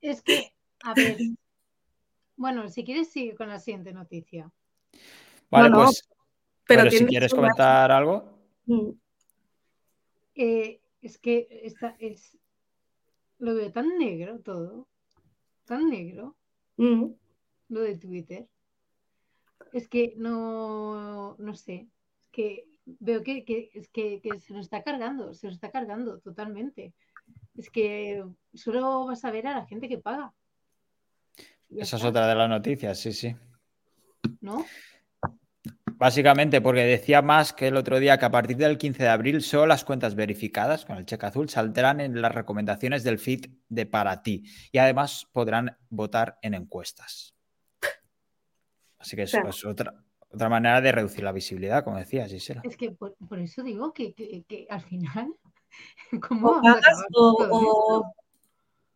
es 0.01 0.23
que, 0.23 0.53
a 0.83 0.95
ver, 0.95 1.17
bueno, 2.37 2.69
si 2.69 2.85
quieres 2.85 3.11
sigue 3.11 3.35
con 3.35 3.49
la 3.49 3.59
siguiente 3.59 3.93
noticia. 3.93 4.51
Vale, 5.51 5.71
pues. 5.71 6.09
Pero, 6.67 6.91
si 6.91 7.07
quieres 7.07 7.33
comentar 7.33 7.91
algo. 7.91 8.39
Mm. 8.67 8.91
Eh, 10.35 10.81
es 11.03 11.19
que 11.19 11.49
esta 11.65 11.97
es. 11.99 12.37
Lo 13.39 13.55
veo 13.55 13.71
tan 13.71 13.99
negro 13.99 14.41
todo. 14.41 14.89
Tan 15.65 15.89
negro. 15.89 16.37
Mm. 16.77 17.07
Lo 17.69 17.81
de 17.81 17.97
Twitter. 17.97 18.49
Es 19.73 19.89
que 19.89 20.15
no. 20.17 21.37
No 21.39 21.55
sé. 21.55 21.89
Es 22.25 22.31
que 22.31 22.65
veo 22.85 23.23
que, 23.23 23.71
es 23.75 23.89
que, 23.89 24.21
se 24.41 24.53
lo 24.53 24.61
está 24.61 24.83
cargando. 24.83 25.35
Se 25.35 25.47
lo 25.47 25.53
está 25.53 25.71
cargando 25.71 26.19
totalmente. 26.21 26.95
Es 27.57 27.71
que 27.71 28.25
solo 28.55 29.07
vas 29.07 29.25
a 29.25 29.31
ver 29.31 29.47
a 29.47 29.59
la 29.59 29.67
gente 29.67 29.89
que 29.89 29.99
paga. 29.99 30.33
Esa 31.71 31.97
es 31.97 32.05
otra 32.05 32.29
de 32.29 32.35
las 32.35 32.49
noticias, 32.49 32.99
sí, 32.99 33.13
sí. 33.13 33.35
¿No? 34.41 34.65
Básicamente 35.99 36.61
porque 36.61 36.85
decía 36.85 37.23
más 37.23 37.55
que 37.55 37.69
el 37.69 37.77
otro 37.77 37.99
día 37.99 38.19
que 38.19 38.27
a 38.27 38.31
partir 38.31 38.59
del 38.59 38.77
15 38.77 39.03
de 39.03 39.09
abril 39.09 39.41
solo 39.41 39.67
las 39.67 39.83
cuentas 39.83 40.15
verificadas 40.15 40.85
con 40.85 40.99
el 40.99 41.07
cheque 41.07 41.25
azul 41.25 41.49
saldrán 41.49 42.03
en 42.03 42.21
las 42.21 42.35
recomendaciones 42.35 43.03
del 43.03 43.19
feed 43.19 43.47
de 43.71 43.87
para 43.87 44.23
ti 44.23 44.45
y 44.73 44.77
además 44.77 45.27
podrán 45.33 45.79
votar 45.89 46.39
en 46.43 46.53
encuestas. 46.53 47.35
Así 48.99 49.17
que 49.17 49.23
eso 49.23 49.39
es 49.49 49.65
otra, 49.65 50.05
otra 50.29 50.51
manera 50.51 50.83
de 50.83 50.93
reducir 50.93 51.25
la 51.25 51.33
visibilidad, 51.33 51.83
como 51.83 51.97
decía 51.97 52.29
Gisela. 52.29 52.61
Es 52.63 52.77
que 52.77 52.91
por, 52.91 53.17
eso 53.39 53.63
digo 53.63 53.95
que, 53.95 54.67
al 54.69 54.83
final... 54.83 55.35
o, 56.43 56.61
pagas 56.63 57.05
o, 57.15 58.13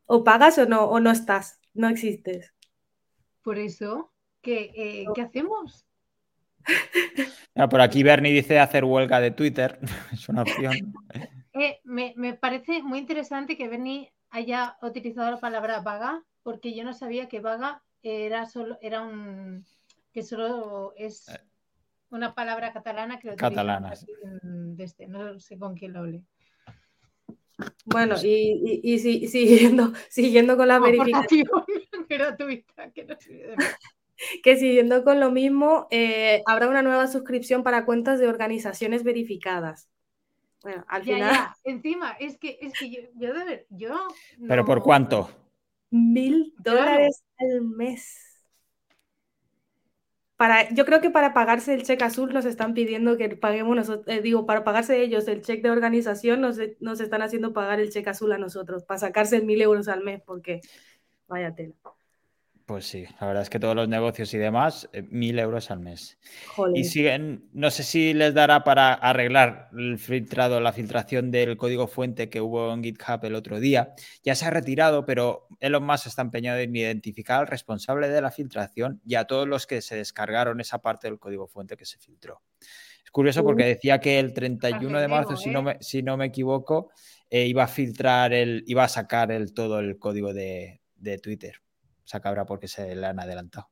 o, 0.05 0.25
pagas 0.25 0.59
o 0.59 0.67
no, 0.67 0.85
o 0.85 1.01
no 1.01 1.11
estás, 1.11 1.61
no 1.73 1.89
existes. 1.89 2.53
Por 3.43 3.59
eso, 3.59 4.13
¿qué, 4.43 4.71
eh, 4.75 5.07
¿qué 5.15 5.23
hacemos? 5.23 5.87
Por 7.71 7.81
aquí 7.81 8.03
Bernie 8.03 8.33
dice 8.33 8.59
hacer 8.59 8.85
huelga 8.85 9.21
de 9.21 9.31
Twitter. 9.31 9.79
es 10.13 10.29
una 10.29 10.43
opción. 10.43 10.93
Eh, 11.53 11.81
me, 11.85 12.35
parece 12.35 12.83
muy 12.83 12.99
interesante 12.99 13.57
que 13.57 13.69
Bernie 13.69 14.13
haya 14.31 14.77
utilizado 14.83 15.31
la 15.31 15.41
palabra 15.41 15.81
vaga, 15.81 16.23
porque 16.43 16.75
yo 16.75 16.85
no 16.85 16.95
sabía 16.95 17.29
que 17.29 17.41
vaga 17.41 17.83
era 18.03 18.47
solo, 18.47 18.79
era 18.81 19.03
un 19.03 19.65
que 20.13 20.23
solo 20.23 20.93
es 20.97 21.29
eh. 21.29 21.39
una 22.11 22.35
palabra 22.35 22.73
catalana 22.73 23.19
que 23.19 23.29
lo 23.29 23.37
catalana. 23.37 23.93
Desde, 24.43 25.07
no 25.07 25.39
sé 25.39 25.59
con 25.59 25.75
quién 25.75 25.93
lo 25.93 26.01
hablé. 26.01 26.25
Bueno, 27.85 28.17
y, 28.23 28.99
siguiendo, 28.99 29.93
siguiendo 30.09 30.57
con 30.57 30.69
la 30.69 30.79
verificación 30.79 31.49
gratuita, 32.09 32.91
que 32.95 33.05
no 33.05 33.17
que 34.43 34.57
siguiendo 34.57 35.05
con 35.05 35.21
lo 35.21 35.31
mismo, 35.31 35.87
eh, 35.91 36.43
habrá 36.47 36.69
una 36.69 36.83
nueva 36.83 37.07
suscripción 37.07 37.63
para 37.63 37.85
cuentas 37.85 38.19
de 38.19 38.29
organizaciones 38.29 39.05
verificadas. 39.05 39.89
Bueno, 40.63 40.85
al 40.89 41.03
final. 41.03 41.49
Encima, 41.65 42.13
es 42.21 42.39
que, 42.39 42.59
es 42.61 42.73
que 42.79 42.91
yo, 42.91 43.01
yo, 43.15 43.33
yo 43.71 44.09
¿Pero 44.47 44.65
por 44.65 44.83
cuánto? 44.83 45.31
Mil 45.91 46.55
dólares 46.59 47.25
al 47.39 47.63
mes. 47.63 48.27
Para, 50.37 50.71
yo 50.71 50.87
creo 50.87 51.03
que 51.03 51.11
para 51.11 51.35
pagarse 51.35 51.75
el 51.75 51.83
cheque 51.83 52.05
azul 52.05 52.33
nos 52.33 52.47
están 52.47 52.73
pidiendo 52.73 53.19
que 53.19 53.29
paguemos 53.37 53.77
nosotros, 53.77 54.09
eh, 54.09 54.23
digo, 54.23 54.47
para 54.47 54.65
pagarse 54.65 55.03
ellos 55.03 55.29
el 55.29 55.43
cheque 55.43 55.63
de 55.63 55.71
organización 55.71 56.41
nos, 56.41 56.57
nos 56.79 57.01
están 57.01 57.21
haciendo 57.21 57.53
pagar 57.53 57.79
el 57.79 57.91
cheque 57.91 58.09
azul 58.09 58.33
a 58.33 58.39
nosotros, 58.39 58.85
para 58.85 58.99
sacarse 58.99 59.43
mil 59.43 59.61
euros 59.61 59.89
al 59.89 60.03
mes, 60.03 60.23
porque 60.25 60.63
vaya 61.29 61.55
tela. 61.55 61.75
Pues 62.71 62.87
sí, 62.87 63.05
la 63.21 63.27
verdad 63.27 63.43
es 63.43 63.51
que 63.51 63.59
todos 63.59 63.75
los 63.75 63.89
negocios 63.89 64.33
y 64.33 64.39
demás, 64.39 64.89
eh, 64.93 65.03
mil 65.03 65.37
euros 65.41 65.73
al 65.73 65.81
mes. 65.81 66.21
Y 66.73 66.85
siguen, 66.85 67.49
no 67.53 67.69
sé 67.69 67.83
si 67.83 68.15
les 68.15 68.33
dará 68.33 68.63
para 68.63 68.95
arreglar 68.95 69.71
el 69.77 69.99
filtrado, 69.99 70.61
la 70.61 70.73
filtración 70.73 71.33
del 71.33 71.57
código 71.57 71.89
fuente 71.89 72.31
que 72.31 72.41
hubo 72.41 72.73
en 72.73 72.85
GitHub 72.85 73.25
el 73.25 73.35
otro 73.35 73.59
día. 73.59 73.93
Ya 74.23 74.37
se 74.37 74.47
ha 74.47 74.51
retirado, 74.51 75.05
pero 75.05 75.49
Elon 75.59 75.83
Musk 75.85 76.07
está 76.07 76.23
empeñado 76.23 76.61
en 76.61 76.77
identificar 76.77 77.41
al 77.41 77.49
responsable 77.49 78.09
de 78.09 78.21
la 78.21 78.31
filtración 78.31 79.01
y 79.05 79.17
a 79.17 79.25
todos 79.25 79.49
los 79.49 79.67
que 79.67 79.83
se 79.83 79.97
descargaron 79.97 80.61
esa 80.61 80.79
parte 80.79 81.09
del 81.09 81.19
código 81.19 81.49
fuente 81.49 81.77
que 81.77 81.87
se 81.87 81.99
filtró. 81.99 82.41
Es 83.05 83.11
curioso 83.11 83.43
porque 83.43 83.65
decía 83.65 83.99
que 83.99 84.21
el 84.21 84.33
31 84.33 85.01
de 85.01 85.09
marzo, 85.09 85.37
si, 85.37 85.51
no 85.51 85.59
¿eh? 85.59 85.63
me, 85.63 85.77
si 85.81 86.05
no 86.05 86.17
me 86.17 86.27
equivoco, 86.27 86.93
eh, 87.31 87.47
iba 87.47 87.65
a 87.65 87.67
filtrar 87.67 88.33
el, 88.33 88.63
iba 88.69 88.85
a 88.85 88.89
sacar 88.89 89.33
el, 89.33 89.55
todo 89.55 89.81
el 89.81 89.99
código 89.99 90.33
de 90.33 90.79
Twitter 91.21 91.61
esa 92.11 92.21
cabra 92.21 92.45
porque 92.45 92.67
se 92.67 92.95
le 92.95 93.07
han 93.07 93.21
adelantado. 93.21 93.69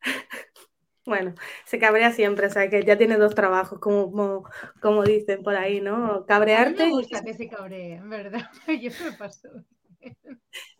Bueno, 1.04 1.34
se 1.64 1.78
cabrea 1.78 2.12
siempre, 2.12 2.48
o 2.48 2.50
sea 2.50 2.68
que 2.68 2.84
ya 2.84 2.98
tiene 2.98 3.16
dos 3.16 3.34
trabajos, 3.34 3.78
como, 3.78 4.44
como, 4.82 5.04
dicen 5.04 5.42
por 5.42 5.56
ahí, 5.56 5.80
¿no? 5.80 6.26
Cabrearte. 6.26 6.84
me 6.84 6.90
gusta 6.90 7.22
que 7.22 7.32
se 7.32 7.48
cabree, 7.48 7.94
en 7.94 8.10
verdad. 8.10 8.42
Yo 8.82 8.90
me 9.02 9.12
paso. 9.16 9.48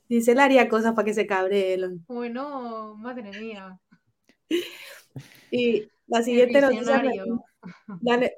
Dice, 0.06 0.32
él 0.32 0.40
haría 0.40 0.68
cosas 0.68 0.92
para 0.92 1.06
que 1.06 1.14
se 1.14 1.26
cabree. 1.26 1.78
Bueno, 2.06 2.94
madre 2.96 3.30
mía. 3.40 3.80
Y 5.50 5.88
la 6.06 6.22
siguiente 6.22 6.60
noticia. 6.60 7.02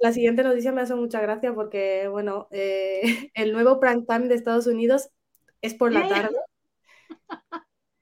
La, 0.01 0.13
siguiente 0.13 0.45
noticia 0.45 0.71
me 0.71 0.83
hace 0.83 0.95
mucha 0.95 1.21
gracia 1.21 1.53
porque, 1.53 2.07
bueno, 2.07 2.47
eh, 2.53 3.33
el 3.35 3.53
nuevo 3.53 3.81
prime 3.81 4.05
time 4.07 4.29
de 4.29 4.37
Estados 4.37 4.69
Unidos 4.69 5.11
es 5.61 5.75
por 5.75 5.91
la 5.91 6.09
tarde. 6.09 6.37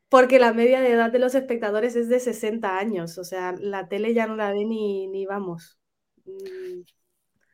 Porque 0.09 0.39
la 0.39 0.53
media 0.53 0.81
de 0.81 0.93
edad 0.93 1.13
de 1.13 1.19
los 1.19 1.35
espectadores 1.35 1.97
es 1.97 2.09
de 2.09 2.21
60 2.21 2.79
años, 2.79 3.19
o 3.19 3.25
sea, 3.25 3.55
la 3.59 3.89
tele 3.89 4.15
ya 4.15 4.27
no 4.27 4.37
la 4.37 4.53
ve 4.53 4.65
ni, 4.65 5.07
ni 5.09 5.27
vamos. 5.27 5.79
Mm. 6.25 6.83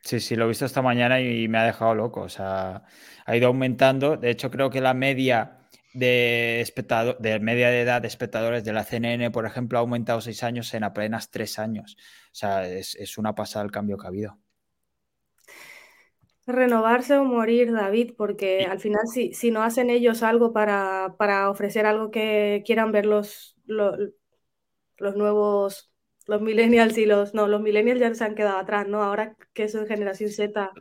Sí, 0.05 0.21
sí, 0.21 0.37
lo 0.37 0.45
he 0.45 0.49
visto 0.49 0.67
esta 0.67 0.83
mañana 0.83 1.21
y 1.21 1.49
me 1.49 1.59
ha 1.59 1.65
dejado 1.65 1.95
loco, 1.95 2.21
o 2.21 2.29
sea, 2.29 2.85
ha 3.25 3.37
ido 3.37 3.49
aumentando. 3.49 4.19
De 4.19 4.31
hecho, 4.31 4.51
creo 4.51 4.69
que 4.69 4.83
la 4.83 4.93
media 4.93 5.65
de, 5.95 6.61
espectador, 6.61 7.19
de 7.21 7.41
media 7.41 7.71
de 7.71 7.81
edad 7.81 8.03
de 8.03 8.09
espectadores 8.09 8.65
de 8.65 8.73
la 8.75 8.85
CNN, 8.85 9.31
por 9.31 9.47
ejemplo, 9.47 9.79
ha 9.79 9.81
aumentado 9.81 10.21
seis 10.21 10.43
años 10.43 10.75
en 10.75 10.85
apenas 10.85 11.31
tres 11.31 11.59
años. 11.59 11.97
O 12.27 12.35
sea, 12.35 12.69
es, 12.69 12.95
es 12.97 13.17
una 13.19 13.35
pasada 13.35 13.65
el 13.65 13.71
cambio 13.71 13.97
que 13.97 14.07
ha 14.07 14.09
habido. 14.11 14.39
Renovarse 16.47 17.17
o 17.17 17.25
morir, 17.25 17.73
David, 17.73 18.15
porque 18.17 18.67
al 18.67 18.79
final 18.79 19.07
si, 19.07 19.33
si 19.33 19.51
no 19.51 19.63
hacen 19.63 19.89
ellos 19.89 20.23
algo 20.23 20.53
para, 20.53 21.15
para, 21.17 21.49
ofrecer 21.49 21.87
algo 21.87 22.11
que 22.11 22.63
quieran 22.67 22.93
ver 22.93 23.07
los, 23.07 23.57
los, 23.65 23.97
nuevos, 25.17 25.91
los 26.27 26.43
millennials 26.43 26.99
y 26.99 27.07
los, 27.07 27.33
no, 27.33 27.49
los 27.49 27.63
millennials 27.63 28.01
ya 28.01 28.15
se 28.15 28.25
han 28.25 28.35
quedado 28.35 28.59
atrás, 28.59 28.87
¿no? 28.87 29.03
Ahora 29.03 29.37
que 29.55 29.65
es 29.65 29.73
generación 29.89 30.31
Z. 30.31 30.73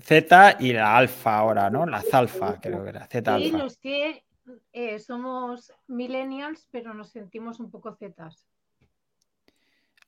Z 0.00 0.56
y 0.60 0.72
la 0.72 0.96
alfa 0.96 1.36
ahora, 1.36 1.68
¿no? 1.68 1.84
La 1.84 2.02
alfa, 2.12 2.58
creo 2.60 2.82
que 2.82 2.90
era. 2.90 3.06
Z 3.06 3.34
alfa. 3.34 3.44
Sí, 3.44 3.52
los 3.52 3.76
que 3.76 4.24
eh, 4.72 4.98
somos 4.98 5.72
millennials, 5.86 6.66
pero 6.70 6.94
nos 6.94 7.10
sentimos 7.10 7.60
un 7.60 7.70
poco 7.70 7.94
Zetas. 7.94 8.46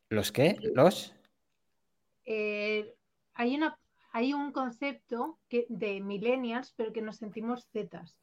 ¿Los 0.08 0.32
qué? 0.32 0.56
¿Los? 0.74 1.14
Eh, 2.24 2.94
hay 3.34 3.54
una 3.54 3.78
hay 4.12 4.34
un 4.34 4.52
concepto 4.52 5.38
que, 5.48 5.66
de 5.68 6.00
millennials, 6.00 6.72
pero 6.76 6.92
que 6.92 7.02
nos 7.02 7.16
sentimos 7.16 7.66
zetas 7.72 8.18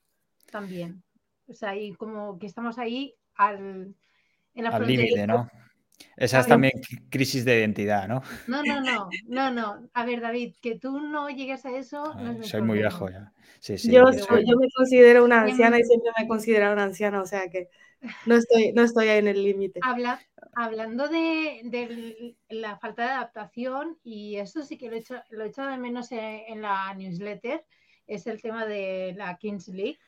también. 0.52 1.04
O 1.48 1.54
sea, 1.54 1.76
y 1.76 1.94
como 1.94 2.38
que 2.38 2.46
estamos 2.46 2.78
ahí 2.78 3.16
al, 3.36 3.96
en 4.54 4.64
la 4.64 4.70
al 4.70 4.88
límite, 4.88 5.26
¿no? 5.26 5.50
Esa 6.16 6.40
es 6.40 6.48
también 6.48 6.74
crisis 7.10 7.44
de 7.44 7.60
identidad, 7.60 8.08
¿no? 8.08 8.22
No, 8.48 8.64
no, 8.64 8.82
no, 8.82 9.10
no, 9.28 9.52
no. 9.52 9.90
A 9.94 10.06
ver, 10.06 10.22
David, 10.22 10.56
que 10.62 10.78
tú 10.78 11.00
no 11.00 11.30
llegues 11.30 11.66
a 11.66 11.76
eso. 11.76 12.14
soy 12.44 12.62
muy 12.62 12.78
viejo 12.78 13.10
ya. 13.10 13.34
Sí, 13.60 13.78
sí, 13.78 13.92
yo, 13.92 14.10
yo, 14.12 14.58
me 14.58 14.68
considero 14.74 15.26
una 15.26 15.42
anciana 15.42 15.80
y 15.80 15.84
siempre 15.84 16.12
me 16.18 16.24
he 16.24 16.28
considerado 16.28 16.74
una 16.74 16.84
anciana, 16.84 17.22
o 17.22 17.26
sea 17.26 17.50
que 17.50 17.70
no 18.26 18.36
estoy, 18.36 18.72
no 18.74 18.84
estoy 18.84 19.08
ahí 19.10 19.20
en 19.20 19.28
el 19.28 19.44
límite. 19.44 19.80
Habla, 19.84 20.22
hablando 20.54 21.08
de, 21.08 22.36
la 22.50 22.78
falta 22.78 23.04
de 23.04 23.10
adaptación, 23.10 23.98
y 24.04 24.38
eso 24.38 24.64
sí 24.64 24.78
que 24.78 24.90
lo 24.90 24.96
he 24.96 25.00
hecho, 25.00 25.22
lo 25.30 25.44
he 25.44 25.50
de 25.52 25.78
menos 25.78 26.12
en, 26.12 26.62
la 26.62 26.94
newsletter, 26.94 27.66
es 28.08 28.28
el 28.28 28.42
tema 28.42 28.66
de 28.66 29.14
la 29.18 29.38
Kings 29.38 29.68
League, 29.68 30.00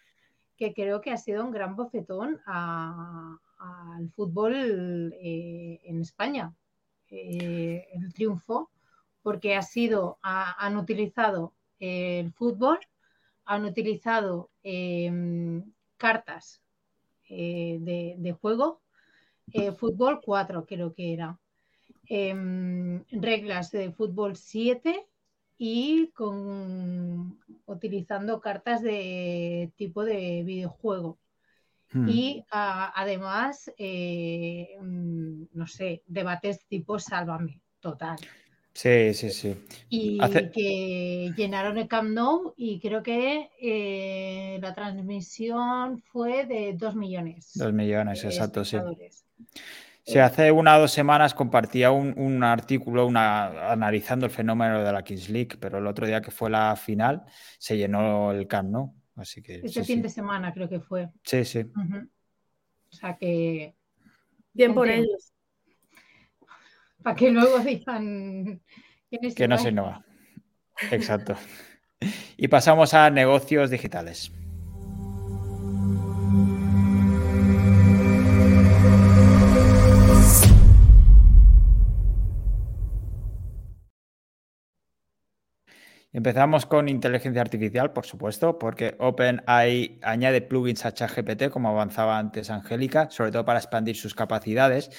que 0.58 0.74
creo 0.74 1.02
que 1.02 1.12
ha 1.12 1.18
sido 1.18 1.44
un 1.44 1.52
gran 1.52 1.76
bofetón 1.76 2.40
al 2.46 4.10
fútbol 4.16 5.14
eh, 5.20 5.80
en 5.84 6.02
España. 6.02 6.54
Eh, 7.10 7.88
el 7.94 8.14
triunfo, 8.14 8.70
porque 9.22 9.56
ha 9.56 9.62
sido, 9.62 10.18
han 10.22 10.78
utilizado 10.78 11.54
el 11.80 12.32
fútbol, 12.32 12.80
han 13.44 13.66
utilizado 13.66 14.50
em, 14.64 15.74
cartas 15.98 16.62
eh, 17.32 18.16
de, 18.18 18.32
juego, 18.34 18.82
eh, 19.54 19.72
fútbol 19.72 20.22
4 20.22 20.66
creo 20.66 20.94
que 20.94 21.14
era, 21.14 21.40
em, 22.08 23.04
reglas 23.12 23.72
de 23.72 23.92
fútbol 23.92 24.36
7 24.36 25.08
y 25.58 26.08
con 26.14 27.40
utilizando 27.66 28.42
cartas 28.42 28.82
de 28.82 29.72
tipo 29.78 30.04
de 30.04 30.44
videojuego. 30.44 31.20
Hmm. 31.94 32.10
Y 32.10 32.46
además, 32.50 33.72
eh, 33.78 34.78
mm, 34.82 35.44
no 35.54 35.68
sé, 35.68 36.04
debates 36.08 36.66
tipo 36.68 37.00
Sálvame, 37.00 37.62
total. 37.80 38.18
Sí, 38.74 39.14
sí, 39.14 39.30
sí. 39.32 39.56
Y 39.90 40.18
que 40.54 41.34
llenaron 41.36 41.78
el 41.78 41.88
Camp 41.88 42.10
Nou 42.10 42.54
y 42.56 42.80
creo 42.80 43.04
que 43.04 43.50
eh, 43.60 44.60
la 44.62 44.74
transmisión 44.74 46.02
fue 46.02 46.46
de 46.46 46.74
2 46.74 46.96
millones. 46.96 47.52
2 47.56 47.74
millones, 47.74 48.24
exacto, 48.24 48.64
sí. 48.64 48.78
Sí, 50.04 50.18
hace 50.18 50.52
una 50.52 50.78
o 50.78 50.82
dos 50.82 50.92
semanas 50.92 51.34
compartía 51.34 51.92
un, 51.92 52.44
artículo 52.44 53.06
una, 53.06 53.72
analizando 53.72 54.26
el 54.26 54.32
fenómeno 54.32 54.84
de 54.84 54.92
la 54.92 55.04
Kings 55.04 55.30
League, 55.30 55.58
pero 55.60 55.78
el 55.78 55.88
otro 55.88 56.08
día 56.08 56.22
que 56.22 56.32
fue 56.32 56.50
la 56.50 56.76
final 56.76 57.24
se 57.60 57.78
llenó 57.78 58.32
el 58.32 58.48
Camp 58.48 58.70
Nou. 58.70 58.94
Así 59.16 59.42
que, 59.42 59.62
este 59.64 59.84
fin 59.84 60.02
de 60.02 60.10
semana 60.10 60.54
creo 60.54 60.70
que 60.70 60.80
fue. 60.80 61.10
Sí, 61.24 61.44
sí. 61.46 61.60
O 61.60 62.96
sea 62.96 63.18
que. 63.18 63.76
Bien 64.54 64.74
por 64.74 64.90
ellos 64.90 65.31
para 67.04 67.16
que 67.16 67.32
luego 67.32 67.60
digan 67.60 68.62
que 69.36 69.48
no 69.48 69.58
se 69.58 69.70
innova. 69.70 70.04
Exacto. 70.92 71.36
Y 72.38 72.48
pasamos 72.48 72.94
a 72.94 73.10
negocios 73.10 73.70
digitales. 73.70 74.32
Empezamos 86.14 86.66
con 86.66 86.90
inteligencia 86.90 87.42
artificial, 87.42 87.94
por 87.94 88.06
supuesto, 88.06 88.60
porque 88.60 88.96
OpenAI 89.00 90.00
añade 90.02 90.42
plugins 90.42 90.86
a 90.86 90.94
ChatGPT, 90.94 91.50
como 91.50 91.70
avanzaba 91.70 92.20
antes 92.20 92.50
Angélica, 92.50 93.10
sobre 93.10 93.32
todo 93.32 93.46
para 93.46 93.60
expandir 93.60 93.96
sus 93.96 94.14
capacidades. 94.14 94.92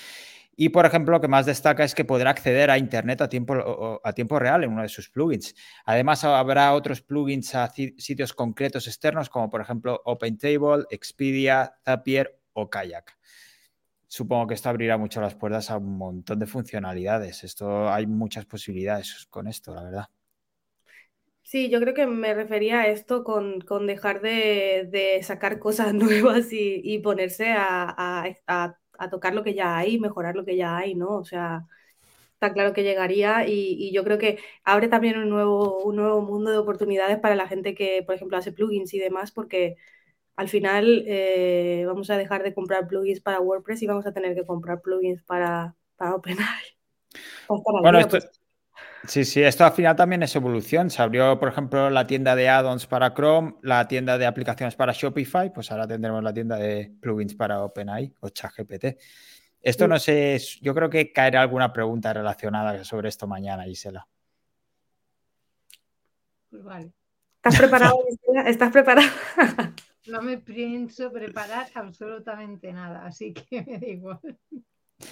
Y, 0.55 0.69
por 0.69 0.85
ejemplo, 0.85 1.13
lo 1.13 1.21
que 1.21 1.29
más 1.29 1.47
destaca 1.47 1.83
es 1.83 1.95
que 1.95 2.05
podrá 2.05 2.31
acceder 2.31 2.71
a 2.71 2.77
Internet 2.77 3.23
a 3.23 3.29
tiempo, 3.29 4.01
a 4.05 4.13
tiempo 4.13 4.39
real 4.39 4.65
en 4.65 4.73
uno 4.73 4.83
de 4.83 4.89
sus 4.89 5.09
plugins. 5.09 5.55
Además, 5.87 6.25
habrá 6.25 6.75
otros 6.75 7.01
plugins 7.01 7.55
a 7.55 7.71
sitios 7.71 8.35
concretos 8.35 8.87
externos, 8.87 9.31
como 9.31 9.49
por 9.49 9.63
ejemplo 9.63 10.01
OpenTable, 10.05 10.85
Expedia, 10.91 11.75
Zapier 11.85 12.39
o 12.53 12.69
Kayak. 12.69 13.17
Supongo 14.07 14.49
que 14.49 14.55
esto 14.55 14.69
abrirá 14.69 14.99
mucho 14.99 15.23
las 15.23 15.35
puertas 15.35 15.71
a 15.71 15.79
un 15.79 15.97
montón 15.97 16.39
de 16.39 16.47
funcionalidades. 16.47 17.45
Esto 17.45 17.91
hay 17.91 18.07
muchas 18.07 18.45
posibilidades 18.45 19.27
con 19.31 19.49
esto, 19.49 19.75
la 19.75 19.85
verdad. 19.85 20.09
Sí, 21.41 21.71
yo 21.71 21.81
creo 21.81 21.95
que 21.95 22.07
me 22.07 22.35
refería 22.35 22.81
a 22.81 22.87
esto 22.89 23.25
con, 23.25 23.61
dejar 23.87 24.21
de, 24.21 25.21
sacar 25.23 25.59
cosas 25.59 25.95
nuevas 25.95 26.49
y, 26.51 26.99
ponerse 26.99 27.53
a, 27.53 27.95
a 28.47 28.79
tocar 29.11 29.35
lo 29.35 29.43
que 29.43 29.55
ya 29.55 29.77
hay, 29.77 29.99
mejorar 29.99 30.35
lo 30.37 30.45
que 30.45 30.57
ya 30.57 30.77
hay, 30.77 30.95
¿no? 30.95 31.17
O 31.17 31.25
sea, 31.25 31.67
está 32.35 32.53
claro 32.53 32.73
que 32.73 32.83
llegaría 32.83 33.47
y, 33.47 33.93
yo 33.93 34.05
creo 34.05 34.19
que 34.19 34.39
abre 34.65 34.89
también 34.89 35.19
un 35.19 35.29
nuevo, 35.31 35.79
un 35.85 35.97
nuevo 35.97 36.21
mundo 36.23 36.51
de 36.51 36.59
oportunidades 36.59 37.19
para 37.19 37.37
la 37.37 37.49
gente 37.49 37.75
que, 37.75 38.03
por 38.05 38.15
ejemplo, 38.17 38.37
hace 38.37 38.53
plugins 38.53 38.93
y 38.95 38.99
demás, 38.99 39.31
porque 39.33 39.77
al 40.37 40.49
final 40.49 41.05
eh, 41.07 41.85
vamos 41.87 42.11
a 42.11 42.17
dejar 42.17 42.43
de 42.43 42.55
comprar 42.55 42.89
plugins 42.89 43.21
para 43.21 43.41
WordPress 43.41 43.83
y 43.83 43.87
vamos 43.87 44.07
a 44.07 44.13
tener 44.13 44.35
que 44.35 44.47
comprar 44.47 44.81
plugins 44.83 45.23
para, 45.23 45.77
para 45.97 46.15
OpenAI. 46.17 46.65
Bueno, 47.83 47.99
esto, 47.99 48.19
pues. 48.19 48.42
Sí, 49.09 49.25
sí, 49.25 49.43
esto 49.43 49.65
al 49.65 49.73
final 49.73 49.97
también 49.97 50.23
es 50.23 50.35
evolución. 50.37 50.89
Se 50.89 51.03
abrió, 51.03 51.39
por 51.39 51.49
ejemplo, 51.49 51.91
la 51.91 52.07
tienda 52.07 52.37
de 52.37 52.49
add-ons 52.49 52.87
para 52.87 53.15
Chrome, 53.15 53.55
la 53.63 53.89
tienda 53.89 54.17
de 54.17 54.27
aplicaciones 54.27 54.77
para 54.77 54.93
Shopify, 54.93 55.53
pues 55.53 55.73
ahora 55.73 55.89
tendremos 55.89 56.23
la 56.23 56.33
tienda 56.33 56.57
de 56.57 56.93
plugins 57.01 57.35
para 57.35 57.63
OpenAI 57.65 58.15
o 58.21 58.29
ChatGPT. 58.29 58.99
Esto 59.61 59.89
no 59.89 59.99
sé, 59.99 60.39
yo 60.61 60.75
creo 60.75 60.89
que 60.89 61.13
caerá 61.13 61.41
alguna 61.43 61.73
pregunta 61.73 62.13
relacionada 62.13 62.85
sobre 62.85 63.09
esto 63.09 63.27
mañana, 63.27 63.65
Gisela. 63.65 64.07
Pues 66.51 66.63
vale. 66.63 66.93
¿Estás 67.37 67.59
preparado, 67.59 67.99
Gisela? 68.09 68.49
¿Estás 68.49 68.73
preparada? 68.73 69.11
No 70.07 70.21
me 70.21 70.39
pienso 70.39 71.13
preparar 71.13 71.69
absolutamente 71.75 72.73
nada, 72.73 73.07
así 73.07 73.33
que 73.33 73.63
me 73.67 73.79
da 73.79 73.87
igual. 73.87 74.39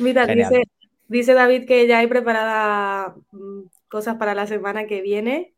Mira, 0.01 0.27
dice, 0.27 0.63
dice 1.07 1.33
David 1.33 1.65
que 1.65 1.87
ya 1.87 1.99
hay 1.99 2.09
preparada 2.09 3.15
mm, 3.31 3.63
cosas 3.91 4.17
para 4.17 4.35
la 4.35 4.47
semana 4.47 4.87
que 4.87 5.03
viene. 5.03 5.55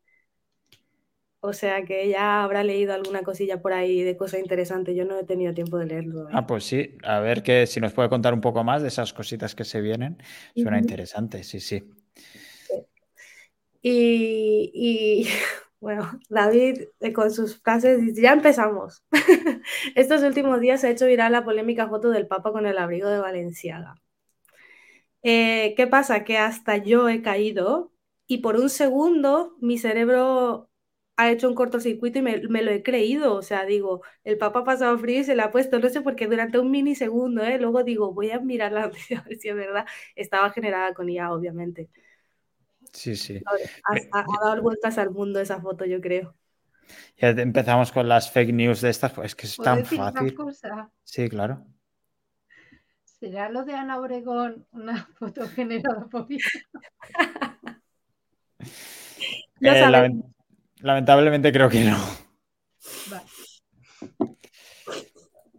O 1.45 1.51
sea 1.51 1.83
que 1.83 2.07
ya 2.07 2.43
habrá 2.43 2.63
leído 2.63 2.93
alguna 2.93 3.23
cosilla 3.23 3.61
por 3.61 3.73
ahí 3.73 4.01
de 4.01 4.15
cosas 4.15 4.39
interesantes. 4.39 4.95
Yo 4.95 5.03
no 5.05 5.19
he 5.19 5.25
tenido 5.25 5.53
tiempo 5.53 5.77
de 5.77 5.85
leerlo. 5.85 6.29
¿eh? 6.29 6.31
Ah, 6.33 6.47
pues 6.47 6.63
sí. 6.63 6.97
A 7.03 7.19
ver 7.19 7.43
que 7.43 7.67
si 7.67 7.81
nos 7.81 7.93
puede 7.93 8.09
contar 8.09 8.33
un 8.33 8.41
poco 8.41 8.63
más 8.63 8.81
de 8.81 8.87
esas 8.87 9.13
cositas 9.13 9.53
que 9.53 9.65
se 9.65 9.81
vienen. 9.81 10.17
Suena 10.55 10.79
interesante, 10.79 11.43
sí, 11.43 11.59
sí. 11.59 11.83
Y, 13.81 15.27
bueno, 15.81 16.17
David 16.29 16.83
eh, 17.01 17.11
con 17.13 17.29
sus 17.29 17.61
frases 17.61 18.01
dice, 18.01 18.21
ya 18.21 18.31
empezamos. 18.31 19.03
Estos 19.95 20.23
últimos 20.23 20.61
días 20.61 20.81
se 20.81 20.87
ha 20.87 20.91
hecho 20.91 21.05
viral 21.05 21.33
la 21.33 21.43
polémica 21.43 21.89
foto 21.89 22.09
del 22.09 22.27
Papa 22.27 22.53
con 22.53 22.65
el 22.65 22.77
abrigo 22.77 23.09
de 23.09 23.19
Valenciaga. 23.19 23.95
Eh, 25.23 25.73
¿Qué 25.75 25.87
pasa? 25.87 26.23
Que 26.23 26.37
hasta 26.37 26.77
yo 26.77 27.09
he 27.09 27.21
caído 27.21 27.92
y 28.33 28.39
por 28.39 28.55
un 28.55 28.71
segundo 28.71 29.55
mi 29.61 29.77
cerebro 29.77 30.67
ha 31.17 31.29
hecho 31.29 31.47
un 31.47 31.53
cortocircuito 31.53 32.17
y 32.17 32.21
me, 32.23 32.39
lo 32.39 32.71
he 32.71 32.81
creído. 32.81 33.35
O 33.35 33.43
sea, 33.43 33.63
digo, 33.63 34.01
el 34.23 34.39
Papa 34.39 34.61
ha 34.61 34.63
pasado 34.63 34.97
frío 34.97 35.19
y 35.19 35.23
se 35.23 35.35
le 35.35 35.43
ha 35.43 35.51
puesto, 35.51 35.77
no 35.77 35.87
sé 35.87 36.01
por 36.01 36.15
qué, 36.15 36.25
durante 36.25 36.57
un 36.57 36.71
minisegundo, 36.71 37.43
¿eh? 37.43 37.59
Luego 37.59 37.83
digo, 37.83 38.11
voy 38.11 38.31
a 38.31 38.39
mirar 38.39 38.71
la 38.71 38.81
noticia 38.87 39.19
a 39.19 39.23
ver 39.23 39.37
si 39.37 39.49
es 39.49 39.55
verdad. 39.55 39.85
Estaba 40.15 40.49
generada 40.49 40.95
con 40.95 41.07
IA, 41.09 41.31
obviamente. 41.31 41.91
Sí, 42.91 43.15
sí. 43.15 43.39
Ha, 44.11 44.25
dado 44.43 44.63
vueltas 44.63 44.97
al 44.97 45.11
mundo 45.11 45.39
esa 45.39 45.61
foto, 45.61 45.85
yo 45.85 46.01
creo. 46.01 46.33
Ya 47.17 47.29
empezamos 47.29 47.91
con 47.91 48.09
las 48.09 48.31
fake 48.31 48.51
news 48.51 48.81
de 48.81 48.89
estas, 48.89 49.13
pues 49.13 49.27
es 49.27 49.35
que 49.35 49.45
es 49.45 49.57
tan 49.57 49.85
fácil. 49.85 50.35
Sí, 51.03 51.29
claro. 51.29 51.63
¿Será 53.23 53.47
lo 53.49 53.63
de 53.63 53.73
Ana 53.73 53.99
Obregón 53.99 54.67
una 54.71 55.07
foto 55.19 55.47
generada 55.47 56.07
por 56.07 56.27
Eh, 59.61 60.11
lamentablemente 60.81 61.51
creo 61.51 61.69
que 61.69 61.83
no. 61.83 61.97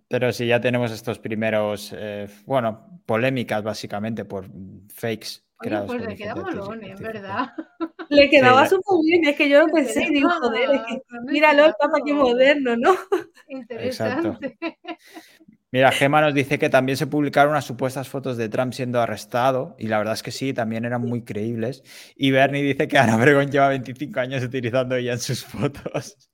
Pero 0.09 0.33
sí, 0.33 0.47
ya 0.47 0.61
tenemos 0.61 0.93
estos 0.93 1.19
primeros, 1.19 1.93
eh, 1.97 2.29
bueno, 2.47 3.01
polémicas 3.07 3.63
básicamente 3.63 4.25
por 4.25 4.47
fakes. 4.95 5.43
Oye, 5.59 5.81
pues 5.87 6.03
le 6.03 6.17
queda 6.17 6.35
molón, 6.35 6.85
en 6.85 6.97
verdad. 6.97 7.53
Le 8.11 8.29
quedaba 8.29 8.69
súper 8.69 8.99
bien, 9.05 9.25
es 9.25 9.37
que 9.37 9.49
yo 9.49 9.67
lo 9.67 9.73
pensé 9.73 10.05
y 10.05 10.15
digo, 10.15 10.29
joder, 10.29 10.71
es 10.71 10.81
que, 10.83 11.01
míralo, 11.23 11.65
el 11.65 11.75
papa 11.79 11.99
aquí 11.99 12.13
moderno, 12.13 12.77
¿no? 12.77 12.95
Interesante. 13.49 14.59
Mira, 15.75 15.91
Gema 15.91 16.21
nos 16.21 16.33
dice 16.35 16.57
que 16.57 16.71
también 16.71 16.97
se 16.97 17.09
publicaron 17.09 17.51
unas 17.51 17.65
supuestas 17.65 18.09
fotos 18.09 18.37
de 18.37 18.49
Trump 18.49 18.73
siendo 18.73 19.01
arrestado, 19.01 19.75
y 19.77 19.89
la 19.89 19.99
verdad 19.99 20.15
es 20.15 20.23
que 20.23 20.31
sí, 20.31 20.55
también 20.55 20.85
eran 20.85 21.03
muy 21.03 21.25
creíbles. 21.25 21.83
Y 22.15 22.31
Bernie 22.31 22.63
dice 22.63 22.87
que 22.87 22.97
Ana 22.97 23.17
Obregón 23.17 23.51
lleva 23.51 23.71
25 23.71 24.21
años 24.21 24.45
utilizando 24.45 24.95
ella 24.95 25.15
en 25.15 25.19
sus 25.19 25.45
fotos. 25.45 26.31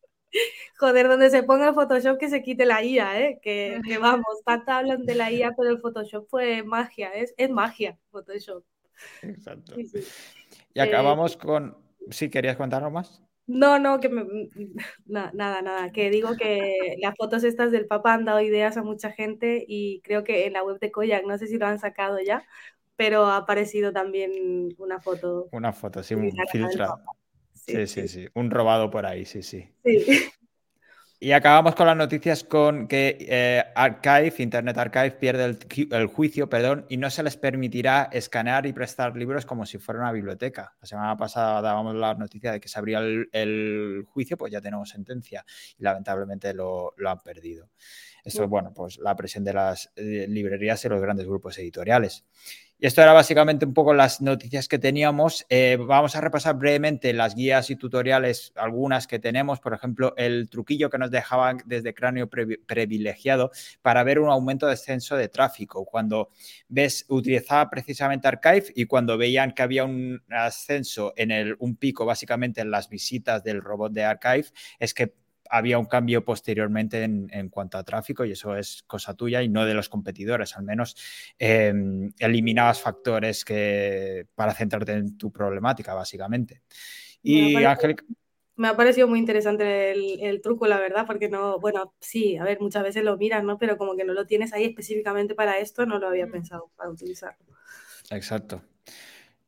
Joder, 0.78 1.08
donde 1.08 1.30
se 1.30 1.42
ponga 1.42 1.72
Photoshop 1.72 2.18
que 2.18 2.28
se 2.28 2.42
quite 2.42 2.66
la 2.66 2.84
IA, 2.84 3.18
¿eh? 3.18 3.40
Que, 3.42 3.80
vamos, 3.98 4.42
tanta 4.44 4.76
hablan 4.76 5.06
de 5.06 5.14
la 5.14 5.32
IA, 5.32 5.54
pero 5.56 5.70
el 5.70 5.78
Photoshop 5.78 6.28
fue 6.28 6.62
magia, 6.62 7.08
es, 7.14 7.32
es 7.38 7.48
magia 7.48 7.96
Photoshop. 8.10 8.62
Exacto. 9.22 9.74
Y 10.74 10.80
acabamos 10.80 11.38
con... 11.38 11.78
¿Sí 12.10 12.28
querías 12.28 12.58
contarnos 12.58 12.92
más? 12.92 13.22
No, 13.46 13.78
no, 13.78 14.00
que 14.00 14.08
me... 14.08 14.24
nada, 15.06 15.62
nada, 15.62 15.90
que 15.92 16.10
digo 16.10 16.36
que 16.36 16.96
las 17.00 17.14
fotos 17.16 17.44
estas 17.44 17.72
del 17.72 17.86
Papa 17.86 18.14
han 18.14 18.24
dado 18.24 18.40
ideas 18.40 18.76
a 18.76 18.82
mucha 18.82 19.10
gente 19.10 19.64
y 19.66 20.00
creo 20.02 20.24
que 20.24 20.46
en 20.46 20.52
la 20.52 20.62
web 20.62 20.78
de 20.78 20.90
Koyak, 20.90 21.24
no 21.26 21.36
sé 21.38 21.46
si 21.46 21.58
lo 21.58 21.66
han 21.66 21.78
sacado 21.78 22.18
ya, 22.20 22.44
pero 22.96 23.26
ha 23.26 23.38
aparecido 23.38 23.92
también 23.92 24.74
una 24.78 25.00
foto. 25.00 25.48
Una 25.52 25.72
foto, 25.72 26.02
sí, 26.02 26.14
un 26.14 26.32
filtrado. 26.50 27.00
Sí 27.54 27.86
sí, 27.86 28.08
sí, 28.08 28.26
un 28.34 28.50
robado 28.50 28.90
por 28.90 29.06
ahí, 29.06 29.24
sí, 29.24 29.42
sí. 29.42 29.68
Sí. 29.84 30.30
Y 31.22 31.32
acabamos 31.32 31.74
con 31.74 31.86
las 31.86 31.98
noticias 31.98 32.44
con 32.44 32.88
que 32.88 33.18
eh, 33.20 33.62
Archive, 33.74 34.32
Internet 34.38 34.78
Archive, 34.78 35.10
pierde 35.10 35.58
el, 35.90 36.06
juicio 36.06 36.48
perdón, 36.48 36.86
y 36.88 36.96
no 36.96 37.10
se 37.10 37.22
les 37.22 37.36
permitirá 37.36 38.08
escanear 38.10 38.64
y 38.64 38.72
prestar 38.72 39.14
libros 39.14 39.44
como 39.44 39.66
si 39.66 39.76
fuera 39.76 40.00
una 40.00 40.12
biblioteca. 40.12 40.74
La 40.80 40.86
semana 40.86 41.18
pasada 41.18 41.60
dábamos 41.60 41.94
la 41.94 42.14
noticia 42.14 42.52
de 42.52 42.60
que 42.60 42.68
se 42.68 42.78
abría 42.78 43.00
el, 43.00 44.06
juicio, 44.06 44.38
pues 44.38 44.50
ya 44.50 44.62
tenemos 44.62 44.88
sentencia 44.88 45.44
y 45.76 45.82
lamentablemente 45.82 46.54
lo, 46.54 46.94
lo 46.96 47.10
han 47.10 47.20
perdido. 47.20 47.68
Eso, 48.24 48.48
bueno, 48.48 48.72
pues 48.72 48.96
la 48.96 49.14
presión 49.14 49.44
de 49.44 49.52
las 49.52 49.92
eh, 49.96 50.24
librerías 50.26 50.82
y 50.86 50.88
los 50.88 51.02
grandes 51.02 51.26
grupos 51.26 51.58
editoriales. 51.58 52.24
Y 52.82 52.86
esto 52.86 53.02
era 53.02 53.12
básicamente 53.12 53.66
un 53.66 53.74
poco 53.74 53.92
las 53.92 54.22
noticias 54.22 54.66
que 54.66 54.78
teníamos. 54.78 55.44
Eh, 55.50 55.76
vamos 55.78 56.16
a 56.16 56.22
repasar 56.22 56.56
brevemente 56.56 57.12
las 57.12 57.34
guías 57.34 57.68
y 57.68 57.76
tutoriales, 57.76 58.54
algunas 58.56 59.06
que 59.06 59.18
tenemos, 59.18 59.60
por 59.60 59.74
ejemplo, 59.74 60.14
el 60.16 60.48
truquillo 60.48 60.88
que 60.88 60.96
nos 60.96 61.10
dejaban 61.10 61.58
desde 61.66 61.92
cráneo 61.92 62.30
privilegiado 62.30 63.50
para 63.82 64.02
ver 64.02 64.18
un 64.18 64.30
aumento 64.30 64.64
de 64.64 64.70
descenso 64.70 65.16
de 65.16 65.28
tráfico. 65.28 65.84
Cuando 65.84 66.30
ves, 66.68 67.04
utilizaba 67.08 67.68
precisamente 67.68 68.28
Archive 68.28 68.72
y 68.74 68.86
cuando 68.86 69.18
veían 69.18 69.52
que 69.52 69.60
había 69.60 69.84
un 69.84 70.22
ascenso 70.30 71.12
en 71.16 71.32
el, 71.32 71.56
un 71.58 71.76
pico 71.76 72.06
básicamente 72.06 72.62
en 72.62 72.70
las 72.70 72.88
visitas 72.88 73.44
del 73.44 73.60
robot 73.60 73.92
de 73.92 74.04
Archive, 74.04 74.46
es 74.78 74.94
que 74.94 75.12
había 75.50 75.78
un 75.78 75.86
cambio 75.86 76.24
posteriormente 76.24 77.02
en, 77.02 77.48
cuanto 77.50 77.76
a 77.76 77.84
tráfico 77.84 78.24
y 78.24 78.32
eso 78.32 78.56
es 78.56 78.82
cosa 78.86 79.14
tuya 79.14 79.42
y 79.42 79.48
no 79.48 79.66
de 79.66 79.74
los 79.74 79.88
competidores. 79.88 80.56
Al 80.56 80.62
menos 80.62 80.96
em, 81.38 82.12
eliminabas 82.18 82.80
factores 82.80 83.44
que, 83.44 84.26
para 84.34 84.54
centrarte 84.54 84.92
en 84.92 85.18
tu 85.18 85.32
problemática, 85.32 85.94
básicamente. 85.94 86.62
Y 87.22 87.56
Ángel... 87.56 87.96
Me 88.56 88.68
ha 88.68 88.76
parecido 88.76 89.08
muy 89.08 89.18
interesante 89.18 89.90
el, 89.90 90.40
truco, 90.42 90.66
la 90.66 90.78
verdad, 90.78 91.06
porque 91.06 91.30
no, 91.30 91.58
bueno, 91.58 91.94
sí, 91.98 92.36
a 92.36 92.44
ver, 92.44 92.60
muchas 92.60 92.82
veces 92.82 93.02
lo 93.02 93.16
miras, 93.16 93.42
¿no? 93.42 93.56
Pero 93.56 93.78
como 93.78 93.96
que 93.96 94.04
no 94.04 94.12
lo 94.12 94.26
tienes 94.26 94.52
ahí 94.52 94.64
específicamente 94.64 95.34
para 95.34 95.58
esto, 95.58 95.86
no 95.86 95.98
lo 95.98 96.08
había 96.08 96.26
mm. 96.26 96.32
pensado 96.32 96.70
para 96.76 96.90
utilizarlo. 96.90 97.46
Exacto. 98.10 98.62